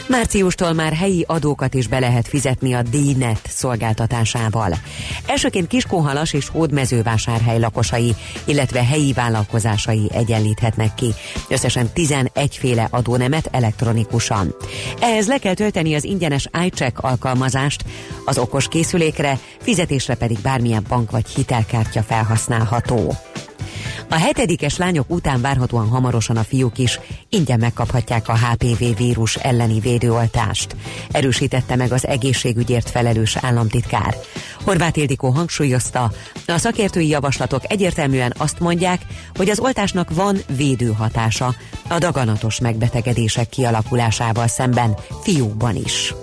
[0.07, 4.73] Márciustól már helyi adókat is be lehet fizetni a DNET szolgáltatásával.
[5.25, 8.15] Elsőként Kiskóhalas és Hódmezővásárhely lakosai,
[8.45, 11.13] illetve helyi vállalkozásai egyenlíthetnek ki.
[11.49, 14.55] Összesen 11 féle adónemet elektronikusan.
[14.99, 17.83] Ehhez le kell tölteni az ingyenes iCheck alkalmazást,
[18.25, 23.13] az okos készülékre, fizetésre pedig bármilyen bank vagy hitelkártya felhasználható.
[24.09, 29.79] A hetedikes lányok után várhatóan hamarosan a fiúk is ingyen megkaphatják a HPV vírus elleni
[29.79, 30.75] védőoltást.
[31.11, 34.15] Erősítette meg az egészségügyért felelős államtitkár.
[34.63, 36.11] Horváth Ildikó hangsúlyozta,
[36.47, 39.01] a szakértői javaslatok egyértelműen azt mondják,
[39.35, 41.55] hogy az oltásnak van védőhatása
[41.87, 46.13] a daganatos megbetegedések kialakulásával szemben fiúkban is.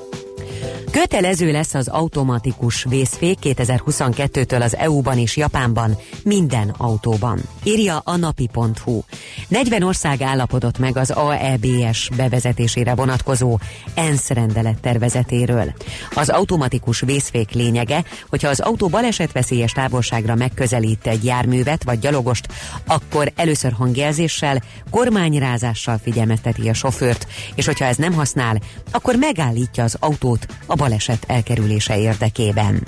[1.00, 7.40] Kötelező lesz az automatikus vészfék 2022-től az EU-ban és Japánban minden autóban.
[7.64, 9.00] Írja a napi.hu.
[9.48, 13.58] 40 ország állapodott meg az AEBS bevezetésére vonatkozó
[13.94, 15.74] ENSZ rendelet tervezetéről.
[16.14, 22.48] Az automatikus vészfék lényege, hogyha az autó balesetveszélyes távolságra megközelít egy járművet vagy gyalogost,
[22.86, 29.96] akkor először hangjelzéssel, kormányrázással figyelmezteti a sofőrt, és hogyha ez nem használ, akkor megállítja az
[30.00, 32.86] autót a baleset elkerülése érdekében.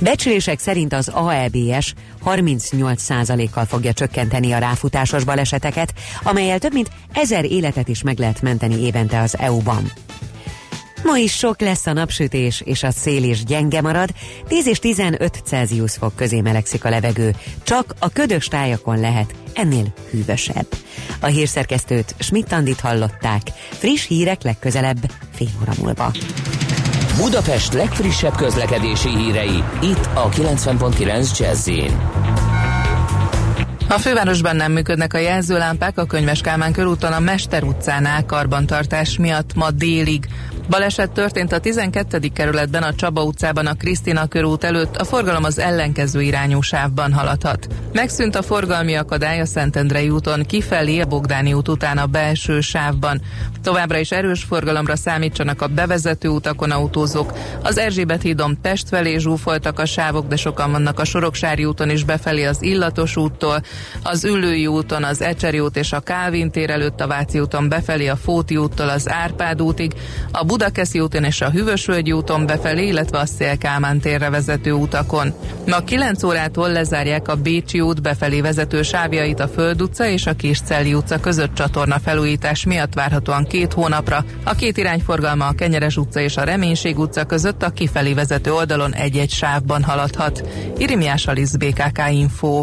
[0.00, 7.88] Becslések szerint az AEBS 38%-kal fogja csökkenteni a ráfutásos baleseteket, amelyel több mint ezer életet
[7.88, 9.92] is meg lehet menteni évente az EU-ban.
[11.02, 14.08] Ma is sok lesz a napsütés, és a szél is gyenge marad,
[14.48, 19.92] 10 és 15 Celsius fok közé melegszik a levegő, csak a ködös tájakon lehet ennél
[20.10, 20.66] hűvösebb.
[21.20, 26.12] A hírszerkesztőt Schmidt-Andit hallották, friss hírek legközelebb fél óra múlva.
[27.16, 31.68] Budapest legfrissebb közlekedési hírei, itt a 90.9 jazz
[33.88, 39.54] a fővárosban nem működnek a jelzőlámpák, a Könyves Kálmán körúton a Mester utcánál karbantartás miatt
[39.54, 40.26] ma délig.
[40.68, 42.18] Baleset történt a 12.
[42.32, 47.68] kerületben a Csaba utcában a Krisztina körút előtt, a forgalom az ellenkező irányú sávban haladhat.
[47.92, 53.20] Megszűnt a forgalmi akadály a Szentendrei úton kifelé a Bogdáni út után a belső sávban.
[53.62, 57.32] Továbbra is erős forgalomra számítsanak a bevezető utakon autózók.
[57.62, 62.04] Az Erzsébet hídon Pest felé zsúfoltak a sávok, de sokan vannak a Soroksári úton is
[62.04, 63.62] befelé az Illatos úttól,
[64.02, 68.06] az Üllői úton, az Ecseri út és a Kálvin tér előtt a Váci úton befelé
[68.08, 69.92] a Fóti úttól az Árpád útig,
[70.30, 75.34] a Budakeszi úton és a Hűvösvölgyi úton befelé, illetve a Szélkámán térre vezető utakon.
[75.66, 80.34] Ma 9 órától lezárják a Bécsi út befelé vezető sávjait a Föld utca és a
[80.34, 84.24] Kiscelli utca között csatorna felújítás miatt várhatóan két hónapra.
[84.44, 88.94] A két irányforgalma a Kenyeres utca és a Reménység utca között a kifelé vezető oldalon
[88.94, 90.48] egy-egy sávban haladhat.
[90.78, 92.62] Irimiás Alisz BKK Info.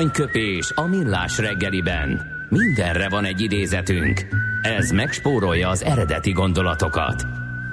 [0.00, 2.20] Aranyköpés a millás reggeliben.
[2.48, 4.26] Mindenre van egy idézetünk.
[4.62, 7.26] Ez megspórolja az eredeti gondolatokat.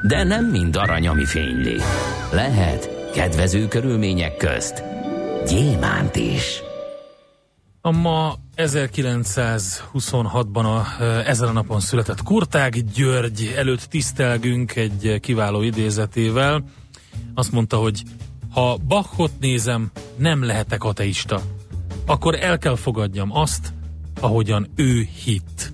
[0.08, 1.76] De nem mind arany, ami fényli.
[2.32, 4.84] Lehet kedvező körülmények közt
[5.46, 6.62] gyémánt is.
[7.82, 16.64] A ma 1926-ban a, ezen a napon született Kurtág György előtt tisztelgünk egy kiváló idézetével.
[17.34, 18.02] Azt mondta, hogy
[18.52, 21.42] ha Bachot nézem, nem lehetek ateista.
[22.08, 23.74] Akkor el kell fogadjam azt,
[24.22, 25.74] ahogyan ő hitt.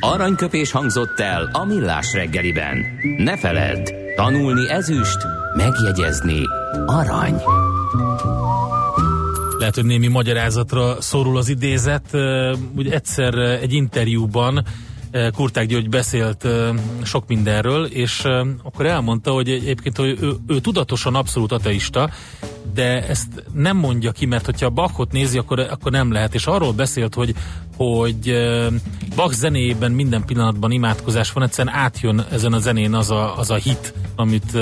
[0.00, 2.84] Aranyköpés hangzott el a millás reggeliben.
[3.16, 5.18] Ne feledd, tanulni ezüst,
[5.56, 6.42] megjegyezni
[6.86, 7.42] arany.
[9.58, 12.16] Lehet, hogy némi magyarázatra szorul az idézet.
[12.76, 14.64] Ugye egyszer egy interjúban
[15.34, 16.48] Kurták György beszélt
[17.02, 18.24] sok mindenről, és
[18.62, 22.10] akkor elmondta, hogy egyébként hogy ő, ő tudatosan abszolút ateista,
[22.74, 26.34] de ezt nem mondja ki, mert hogyha Bachot nézi, akkor, akkor nem lehet.
[26.34, 27.34] És arról beszélt, hogy,
[27.76, 28.34] hogy
[29.16, 33.54] Bach zenéjében minden pillanatban imádkozás van, egyszerűen átjön ezen a zenén az a, az a
[33.54, 34.58] hit, amit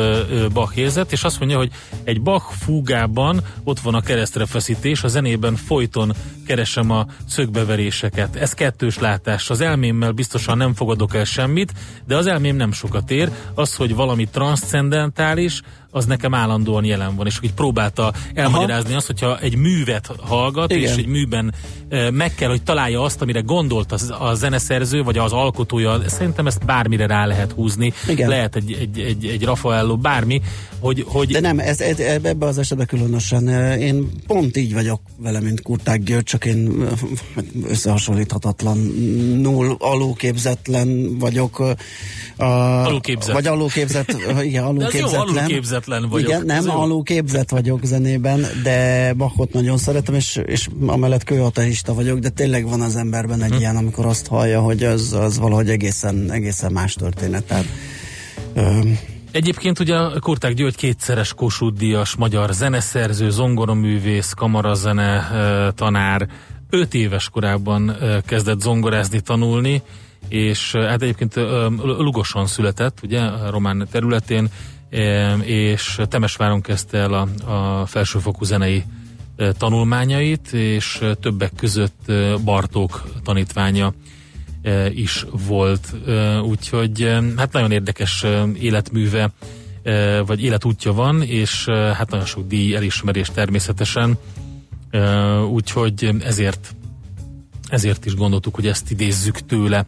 [0.52, 1.70] Bach érzett, és azt mondja, hogy
[2.04, 6.12] egy Bach fúgában ott van a keresztre feszítés, a zenében folyton
[6.48, 8.36] keresem a szögbeveréseket.
[8.36, 9.50] Ez kettős látás.
[9.50, 11.72] Az elmémmel biztosan nem fogadok el semmit,
[12.06, 13.30] de az elmém nem sokat ér.
[13.54, 19.38] Az, hogy valami transzcendentális, az nekem állandóan jelen van, és így próbálta elmagyarázni azt, hogyha
[19.38, 20.82] egy művet hallgat, Igen.
[20.82, 21.54] és egy műben
[22.12, 26.64] meg kell, hogy találja azt, amire gondolt az, a zeneszerző, vagy az alkotója, szerintem ezt
[26.64, 28.28] bármire rá lehet húzni, Igen.
[28.28, 30.40] lehet egy, egy, egy, egy Raffaello, bármi,
[30.78, 33.48] hogy, hogy De nem, ez, ez, ebbe az esetben különösen.
[33.78, 36.98] Én pont így vagyok vele, mint Kurták György, csak én eh,
[37.70, 38.78] összehasonlíthatatlan,
[39.40, 41.60] null alulképzetlen vagyok.
[42.36, 43.34] eh, A, Alulképzett.
[43.34, 45.20] Vagy alulképzett, eh, igen, az jó, alulképzetlen.
[45.20, 46.28] alulképzetlen vagyok.
[46.28, 52.28] Igen, nem, alulképzett vagyok zenében, de Bachot nagyon szeretem, és, és amellett kőateista vagyok, de
[52.28, 53.58] tényleg van az emberben egy Hm.
[53.58, 57.44] ilyen, amikor azt hallja, hogy az, az valahogy egészen, egészen más történet.
[57.44, 57.64] Tehát,
[58.54, 58.80] ö,
[59.30, 65.28] Egyébként ugye Kurták György kétszeres Kossuth Díjas, magyar zeneszerző, zongoroművész, kamarazene
[65.74, 66.28] tanár,
[66.70, 69.82] öt éves korában kezdett zongorázni, tanulni,
[70.28, 71.34] és hát egyébként
[71.82, 74.48] Lugoson született, ugye, a román területén,
[75.40, 78.84] és Temesváron kezdte el a, a felsőfokú zenei
[79.58, 82.12] tanulmányait, és többek között
[82.44, 83.92] Bartók tanítványa
[84.94, 88.24] is volt, e, úgyhogy e, hát nagyon érdekes
[88.60, 89.30] életműve,
[90.26, 94.18] vagy életútja van, és hát nagyon sok díj elismerés természetesen,
[95.50, 96.74] úgyhogy ezért
[97.68, 99.86] ezért is gondoltuk, hogy ezt idézzük tőle.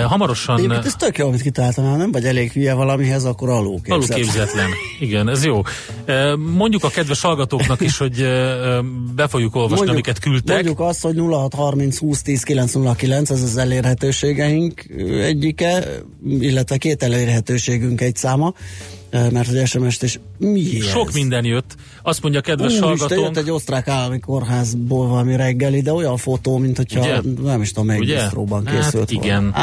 [0.00, 4.16] Hamarosan Egyébként ez tök jó, amit kitaláltam, nem vagy elég hülye valamihez, akkor alulképzett.
[4.16, 4.68] alulképzetlen.
[5.00, 5.62] Igen, ez jó.
[6.56, 8.26] Mondjuk a kedves hallgatóknak is, hogy
[9.14, 10.54] be fogjuk olvasni, amiket küldtek.
[10.54, 14.84] Mondjuk azt, hogy 0630 20 10 909, ez az elérhetőségeink
[15.20, 15.84] egyike,
[16.40, 18.54] illetve két elérhetőségünk egy száma,
[19.12, 21.14] mert az SMS-t is mi Sok ez?
[21.14, 21.74] minden jött.
[22.02, 23.20] Azt mondja a kedves Úristen, hallgatónk.
[23.26, 27.20] jött egy osztrák állami kórházból valami reggeli, de olyan fotó, mint hogyha Ugye?
[27.42, 28.22] nem is tudom, melyik Ugye?
[28.22, 29.42] bistróban Hát készült igen.
[29.42, 29.56] volna.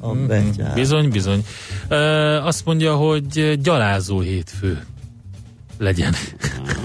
[0.00, 0.74] Ah, a betyár.
[0.74, 1.44] Bizony, bizony.
[1.88, 1.96] Ö,
[2.36, 4.84] azt mondja, hogy gyalázó hétfő
[5.78, 6.14] legyen.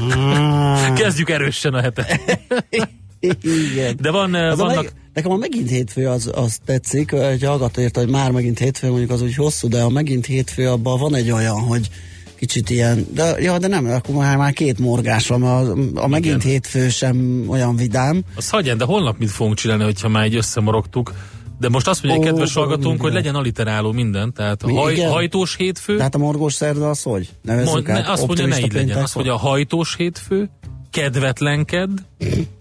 [0.10, 2.40] Ah, Kezdjük erősen a hetet.
[3.72, 3.98] igen.
[4.02, 4.94] De van, Az a vannak...
[5.14, 9.12] nekem a megint hétfő az, az tetszik, egy hallgató írta, hogy már megint hétfő, mondjuk
[9.12, 11.90] az úgy hosszú, de a megint hétfő abban van egy olyan, hogy
[12.36, 16.44] kicsit ilyen, de, ja, de nem, akkor már, már két morgás van, a, a megint
[16.44, 18.24] hétfő sem olyan vidám.
[18.36, 21.14] Az hagyján, de holnap mit fogunk csinálni, hogyha már egy összemorogtuk.
[21.60, 23.06] De most azt mondja Ó, kedves hallgatónk, minden.
[23.06, 25.12] hogy legyen aliteráló minden, tehát Mi, haj, igen?
[25.12, 27.30] hajtós hétfő, Tehát a morgós szerda az hogy?
[27.42, 28.98] Nevezzük mond, ne, azt mondja, ne így legyen.
[28.98, 30.50] Azt mondja, hajtós hétfő,
[30.92, 31.90] kedvetlenked,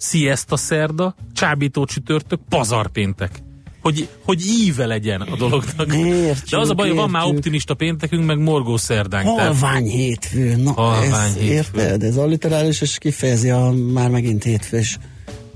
[0.01, 3.31] siesta szerda, csábító csütörtök, pazarpéntek.
[3.83, 5.95] Hogy, hogy íve legyen a dolognak.
[5.95, 9.25] Értjük, De az a baj, hogy van már optimista péntekünk, meg morgó szerdánk.
[9.25, 11.79] tehát- Halvány hétfő, na Halvány ez, hétfő.
[11.81, 12.03] érted?
[12.03, 14.99] Ez alliterális, és kifejezi a már megint hétfős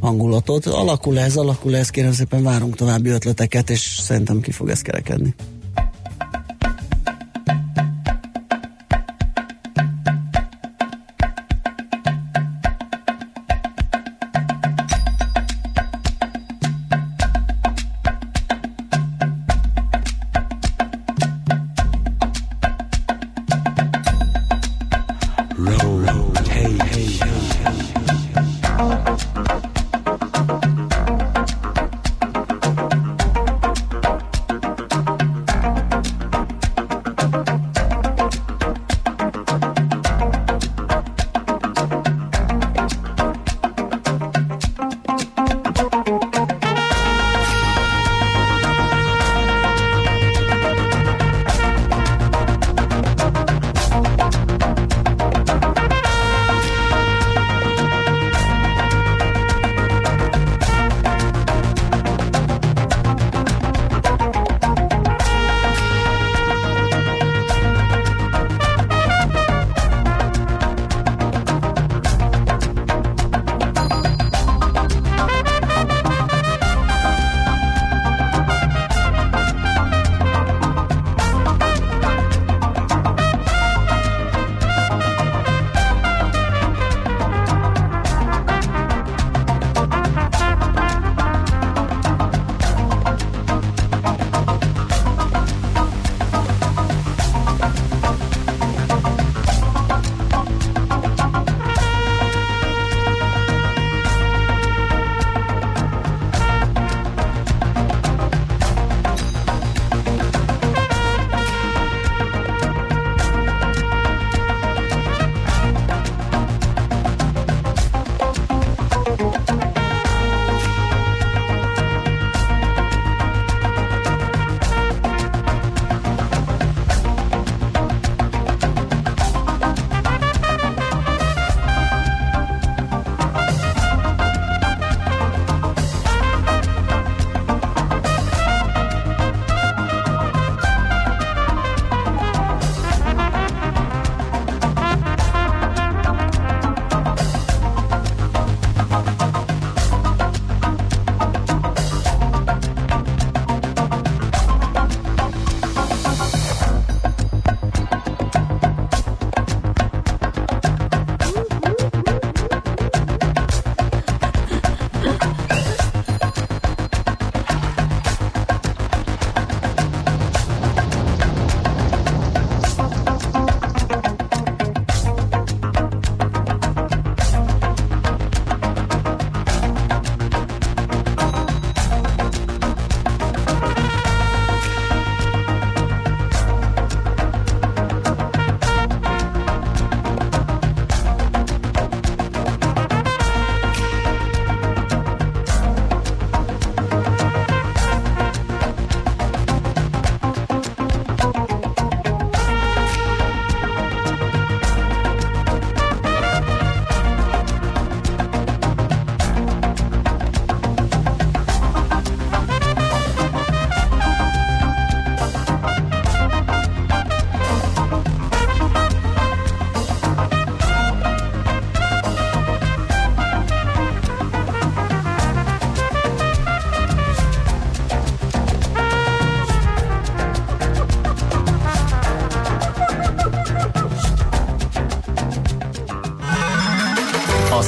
[0.00, 0.66] hangulatot.
[0.66, 5.34] Alakul ez, alakul ez, kérem szépen várunk további ötleteket, és szerintem ki fog ez kerekedni.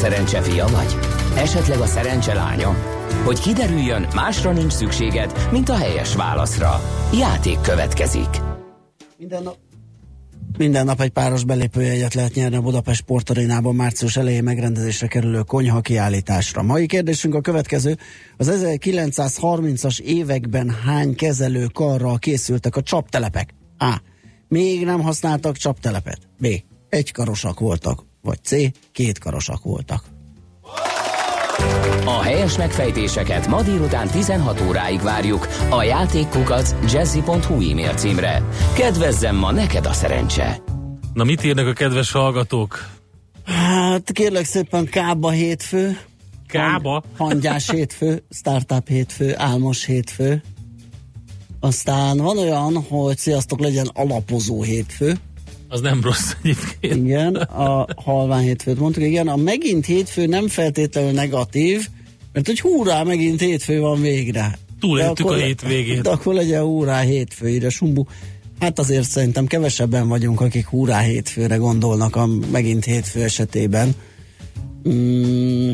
[0.07, 0.96] Szerencse fia vagy?
[1.36, 2.76] Esetleg a szerencse lánya?
[3.24, 6.80] Hogy kiderüljön, másra nincs szükséged, mint a helyes válaszra.
[7.18, 8.28] Játék következik.
[9.18, 9.57] Minden nap,
[10.59, 15.80] minden nap egy páros belépőjegyet lehet nyerni a Budapest Sportarénában március elején megrendezésre kerülő konyha
[15.80, 16.62] kiállításra.
[16.62, 17.96] Mai kérdésünk a következő.
[18.36, 23.54] Az 1930-as években hány kezelő karral készültek a csaptelepek?
[23.78, 24.00] A.
[24.48, 26.18] Még nem használtak csaptelepet.
[26.38, 26.46] B.
[26.88, 28.04] Egykarosak voltak.
[28.27, 28.55] Vagy C.
[28.93, 30.05] Kétkarosak voltak.
[32.05, 38.43] A helyes megfejtéseket ma délután 16 óráig várjuk a játékkukac jazzy.hu e-mail címre.
[38.74, 40.62] Kedvezzem ma neked a szerencse!
[41.14, 42.91] Na mit írnak a kedves hallgatók?
[43.45, 45.99] Hát kérlek szépen Kába hétfő.
[46.47, 47.03] Kába?
[47.16, 50.43] Hangyás hétfő, startup hétfő, álmos hétfő.
[51.61, 55.16] Aztán van olyan, hogy sziasztok, legyen alapozó hétfő.
[55.69, 56.95] Az nem rossz egyébként.
[56.95, 61.89] Igen, a halvány hétfőt mondtuk, igen, a megint hétfő nem feltétlenül negatív,
[62.33, 64.59] mert hogy húrá, megint hétfő van végre.
[64.81, 66.01] Túléltük a hétvégét.
[66.01, 68.05] De akkor legyen húrá hétfő, ide sumbu.
[68.61, 73.95] Hát azért szerintem kevesebben vagyunk, akik húrá hétfőre gondolnak a megint hétfő esetében.
[74.89, 75.73] Mm,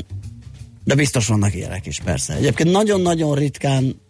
[0.85, 2.35] de biztos vannak ilyenek is, persze.
[2.35, 4.01] Egyébként nagyon-nagyon ritkán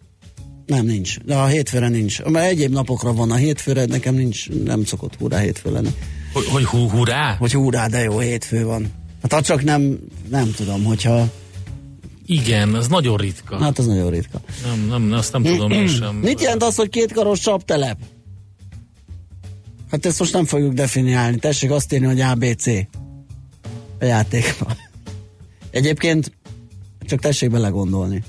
[0.65, 1.19] nem, nincs.
[1.19, 2.23] De a hétfőre nincs.
[2.23, 5.89] Mert egyéb napokra van a hétfőre, nekem nincs, nem szokott húrá hétfő lenni.
[6.33, 7.35] Hogy, hogy hú, hurrá?
[7.39, 8.91] Hogy húrá, de jó, hétfő van.
[9.21, 9.99] Hát ha csak nem,
[10.29, 11.31] nem tudom, hogyha,
[12.25, 13.57] Igen, az nagyon ritka.
[13.59, 14.41] hát az nagyon ritka.
[14.65, 16.15] Nem, nem, azt nem tudom én sem.
[16.15, 17.97] Mit jelent az, hogy kétkaros csaptelep?
[19.91, 21.37] Hát ezt most nem fogjuk definiálni.
[21.37, 22.67] Tessék azt írni, hogy ABC.
[23.99, 24.77] A játékban.
[25.71, 26.31] Egyébként
[27.05, 28.23] csak tessék belegondolni.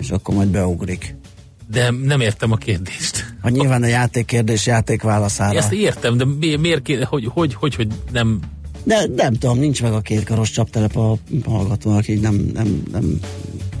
[0.00, 1.16] És akkor majd beugrik.
[1.74, 3.34] De nem értem a kérdést.
[3.42, 5.58] Ha nyilván a játék kérdés játék válaszára.
[5.58, 8.40] Ezt értem, de mi, miért kér, hogy, hogy, hogy, hogy nem
[8.84, 13.20] De nem tudom, nincs meg a kétkaros csaptelep a hallgatónak, így nem, nem, nem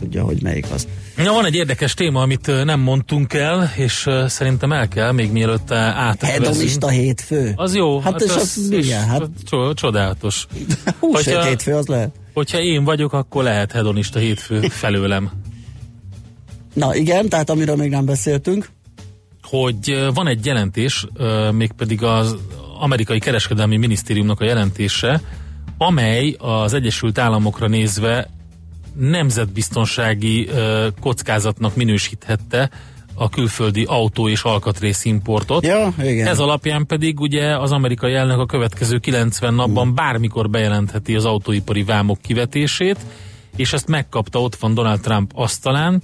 [0.00, 0.86] tudja, hogy melyik az.
[1.16, 5.70] Ja, van egy érdekes téma, amit nem mondtunk el, és szerintem el kell, még mielőtt
[5.70, 6.44] átvezünk.
[6.44, 7.52] Hedonista hétfő.
[7.56, 8.00] Az jó.
[8.00, 10.46] Hát, és az, igen, hát cso- Csodálatos.
[11.00, 12.10] húsvét hogyha- hétfő az lehet.
[12.34, 15.30] Hogyha én vagyok, akkor lehet hedonista hétfő felőlem.
[16.74, 18.68] Na igen, tehát amiről még nem beszéltünk.
[19.42, 21.06] hogy van egy jelentés,
[21.52, 22.36] mégpedig az
[22.78, 25.20] amerikai kereskedelmi minisztériumnak a jelentése,
[25.78, 28.30] amely az Egyesült Államokra nézve
[28.98, 30.48] nemzetbiztonsági
[31.00, 32.70] kockázatnak minősíthette
[33.14, 35.66] a külföldi autó és alkatrészimportot.
[35.66, 36.26] Ja, igen.
[36.26, 41.82] Ez alapján pedig ugye az amerikai elnök a következő 90 napban bármikor bejelentheti az autóipari
[41.82, 42.98] vámok kivetését,
[43.56, 46.02] és ezt megkapta, ott van Donald Trump asztalán.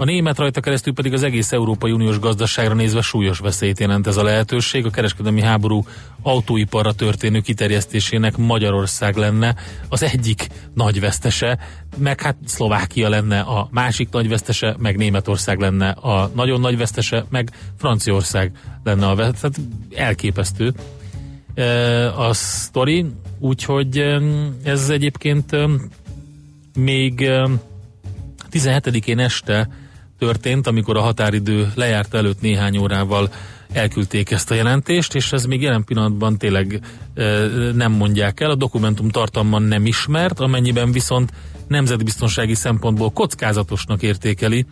[0.00, 4.16] A német rajta keresztül pedig az egész Európai Uniós gazdaságra nézve súlyos veszélyt jelent ez
[4.16, 4.86] a lehetőség.
[4.86, 5.84] A kereskedelmi háború
[6.22, 9.54] autóiparra történő kiterjesztésének Magyarország lenne
[9.88, 11.58] az egyik nagy vesztese,
[11.98, 17.24] meg hát Szlovákia lenne a másik nagy vesztese, meg Németország lenne a nagyon nagy vesztese,
[17.28, 18.52] meg Franciaország
[18.84, 19.48] lenne a vesztese.
[19.48, 20.72] Tehát elképesztő
[21.54, 23.06] e, a sztori,
[23.38, 24.20] úgyhogy e,
[24.62, 25.68] ez egyébként e,
[26.74, 27.48] még e,
[28.52, 29.68] 17-én este
[30.20, 33.32] történt, amikor a határidő lejárt előtt néhány órával
[33.72, 36.80] elküldték ezt a jelentést, és ez még jelen pillanatban tényleg
[37.14, 37.24] e,
[37.74, 38.50] nem mondják el.
[38.50, 41.32] A dokumentum tartalman nem ismert, amennyiben viszont
[41.68, 44.66] nemzetbiztonsági szempontból kockázatosnak értékeli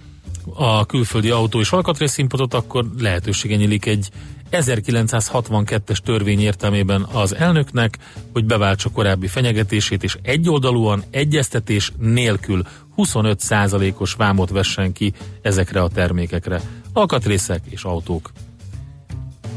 [0.55, 4.11] a külföldi autó és alkatrészimportot, akkor lehetősége nyílik egy
[4.51, 7.99] 1962-es törvény értelmében az elnöknek,
[8.32, 12.62] hogy beváltsa korábbi fenyegetését, és egyoldalúan egyeztetés nélkül
[12.96, 16.61] 25%-os vámot vessen ki ezekre a termékekre.
[16.92, 18.30] Alkatrészek és autók.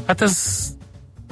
[0.06, 0.66] Hát ez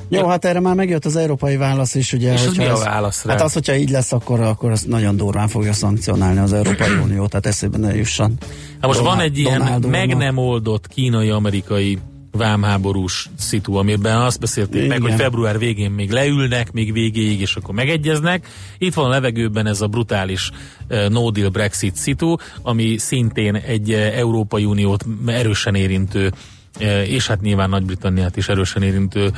[0.09, 2.33] Jó, hát erre már megjött az európai válasz is, ugye.
[2.33, 3.33] És mi a válasz rá?
[3.33, 7.27] Hát az, hogyha így lesz, akkor, akkor azt nagyon durván fogja szankcionálni az Európai Unió,
[7.27, 8.39] tehát eszébe ne jusson.
[8.41, 11.99] Hát most Donald- van egy ilyen Donald meg nem oldott kínai-amerikai
[12.33, 15.11] vámháborús szitu, amiben azt beszélték meg, Igen.
[15.11, 18.47] hogy február végén még leülnek, még végéig, és akkor megegyeznek.
[18.79, 20.51] Itt van a levegőben ez a brutális
[20.89, 26.33] uh, no deal Brexit szitu, ami szintén egy uh, Európai Uniót erősen érintő,
[26.81, 29.33] uh, és hát nyilván Nagy-Britanniát is erősen érintő,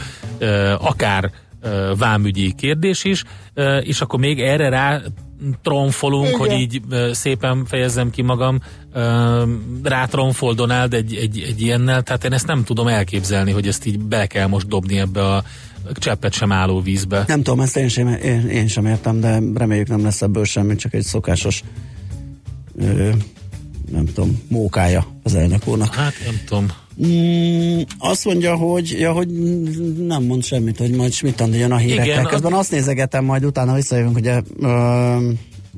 [0.78, 1.30] akár
[1.98, 3.24] vámügyi kérdés is,
[3.80, 5.00] és akkor még erre rá
[5.62, 6.38] tronfolunk, Igen.
[6.38, 6.80] hogy így
[7.12, 8.60] szépen fejezzem ki magam,
[9.82, 13.98] rátronfol Donald egy, egy, egy ilyennel, tehát én ezt nem tudom elképzelni, hogy ezt így
[13.98, 15.44] be kell most dobni ebbe a
[15.94, 17.24] cseppet sem álló vízbe.
[17.26, 20.76] Nem tudom, ezt én sem, én, én sem értem, de reméljük nem lesz ebből semmi,
[20.76, 21.62] csak egy szokásos
[22.78, 23.10] ö,
[23.90, 25.94] nem tudom, mókája az elnök úrnak.
[25.94, 26.66] Hát nem tudom.
[27.06, 29.28] Mm, azt mondja, hogy, ja, hogy
[30.06, 32.04] nem mond semmit, hogy majd Schmidt Andi jön a hírekkel.
[32.06, 34.68] Igen, Közben az- azt nézegetem, majd utána visszajövünk, ugye ö,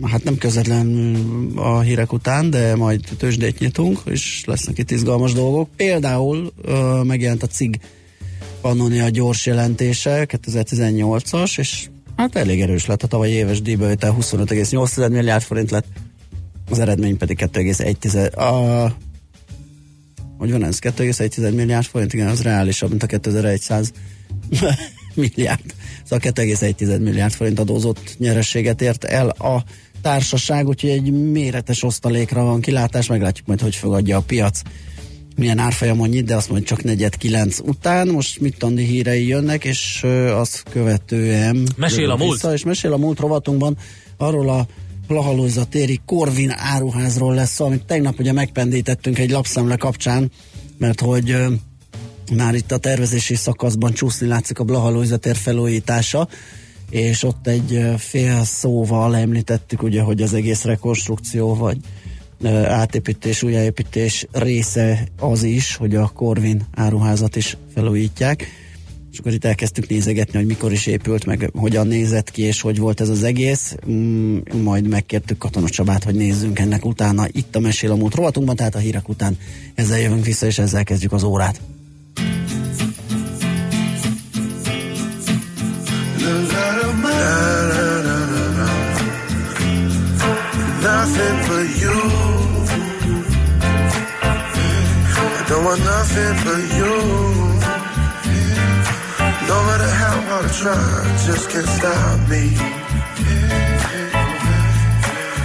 [0.02, 1.14] hát nem közvetlen
[1.56, 5.68] a hírek után, de majd tőzsdét nyitunk, és lesznek itt izgalmas dolgok.
[5.76, 7.80] Például ö, megjelent a CIG
[8.60, 15.42] Pannonia gyors jelentése, 2018-as, és hát elég erős lett a tavalyi éves díjbevétel 25,8 milliárd
[15.42, 15.86] forint lett,
[16.70, 18.92] az eredmény pedig 2,1 a
[20.38, 20.78] hogy van ez?
[20.80, 23.92] 2,1 milliárd forint, igen, az reálisabb, mint a 2100
[25.14, 25.74] milliárd.
[26.04, 29.64] Szóval 2,1 milliárd forint adózott nyerességet ért el a
[30.02, 34.60] társaság, úgyhogy egy méretes osztalékra van kilátás, meglátjuk majd, hogy fogadja a piac
[35.36, 38.08] milyen árfolyamon nyit, de azt mondja csak negyed kilenc után.
[38.08, 41.68] Most mit tandi hírei jönnek, és azt követően...
[41.76, 42.32] Mesél a múlt.
[42.32, 43.76] Vissza, és mesél a múlt rovatunkban
[44.16, 44.66] arról a
[45.06, 50.30] Plahalóza téri Korvin áruházról lesz amit tegnap ugye megpendítettünk egy lapszemle kapcsán,
[50.78, 51.36] mert hogy
[52.36, 56.28] már itt a tervezési szakaszban csúszni látszik a Blahalóza tér felújítása,
[56.90, 61.78] és ott egy fél szóval említettük ugye, hogy az egész rekonstrukció vagy
[62.64, 68.46] átépítés, újjáépítés része az is, hogy a Korvin áruházat is felújítják
[69.14, 72.78] és akkor itt elkezdtük nézegetni, hogy mikor is épült, meg hogyan nézett ki, és hogy
[72.78, 73.74] volt ez az egész.
[73.90, 78.56] Mm, majd megkértük Katona Csabát, hogy nézzünk ennek utána itt a Mesél a múlt rovatunkban,
[78.56, 79.38] tehát a hírek után
[79.74, 81.60] ezzel jövünk vissza, és ezzel kezdjük az órát.
[90.82, 91.96] Nothing but you.
[95.38, 97.53] I don't want nothing but you.
[99.48, 102.44] No matter how hard I try, just can't stop me.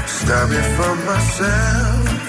[0.07, 2.19] Stop me from myself.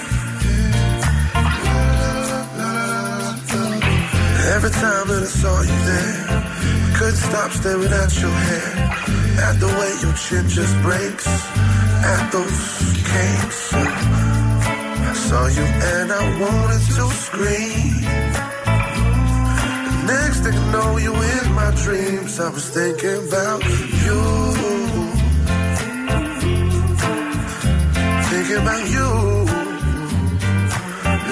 [4.55, 8.71] Every time that I saw you there, I couldn't stop staring at your hair.
[9.47, 11.27] At the way your chin just breaks,
[12.13, 12.61] at those
[13.11, 13.73] cakes.
[13.73, 18.00] I saw you and I wanted to scream.
[20.05, 22.39] Next thing I know, you in my dreams.
[22.39, 23.63] I was thinking about
[24.05, 24.21] you.
[28.31, 29.09] Thinking about you.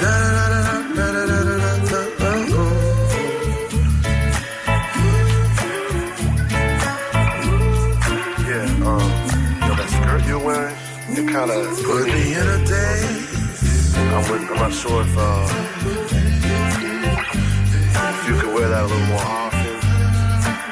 [0.04, 0.62] La la la
[0.98, 2.60] la la la la.
[8.50, 9.10] Yeah, um,
[9.66, 10.76] yo, that skirt you're wearing,
[11.18, 13.96] it kind of Put me in a daze.
[13.98, 16.29] I'm, I'm not sure if, uh,
[18.30, 19.76] you could wear that a little more often.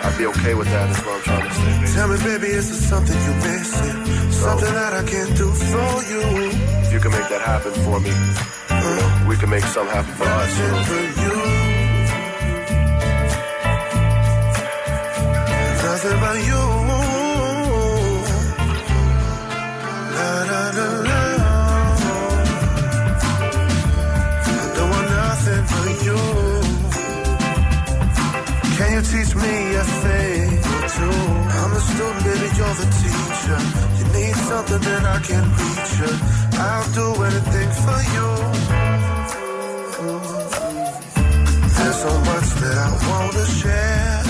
[0.06, 0.90] I'd be okay with that.
[0.92, 1.72] Is what I'm trying to say.
[1.82, 1.94] Baby.
[1.98, 3.98] Tell me, baby, is there something you're missing?
[4.32, 6.22] Something that I can do for you.
[6.86, 10.14] If you can make that happen for me, you know, we can make something happen
[10.14, 10.52] for us.
[10.60, 10.84] You know?
[10.90, 11.36] for you.
[15.88, 16.77] Nothing but you.
[34.68, 36.12] Something, then I can reach you.
[36.60, 38.28] I'll do anything for you.
[41.76, 44.24] There's so much that I wanna share.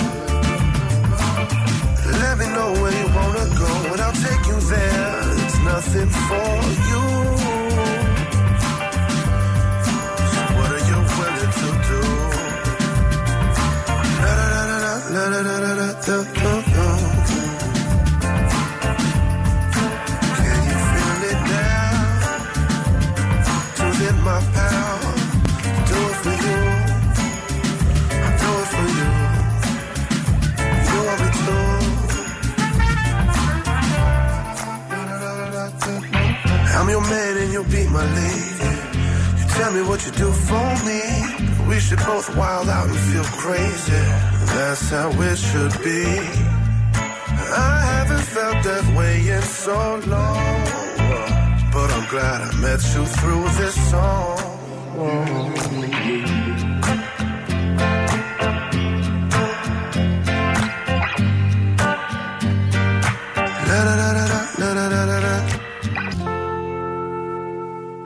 [2.22, 5.20] Let me know where you wanna go, and I'll take you there.
[5.44, 6.47] It's nothing for
[37.90, 38.72] my lady.
[39.38, 41.02] You tell me what you do for me.
[41.68, 44.02] We should both wild out and feel crazy.
[44.54, 46.04] That's how it should be.
[47.50, 50.58] I haven't felt that way in so long.
[51.72, 54.48] But I'm glad I met you through this song.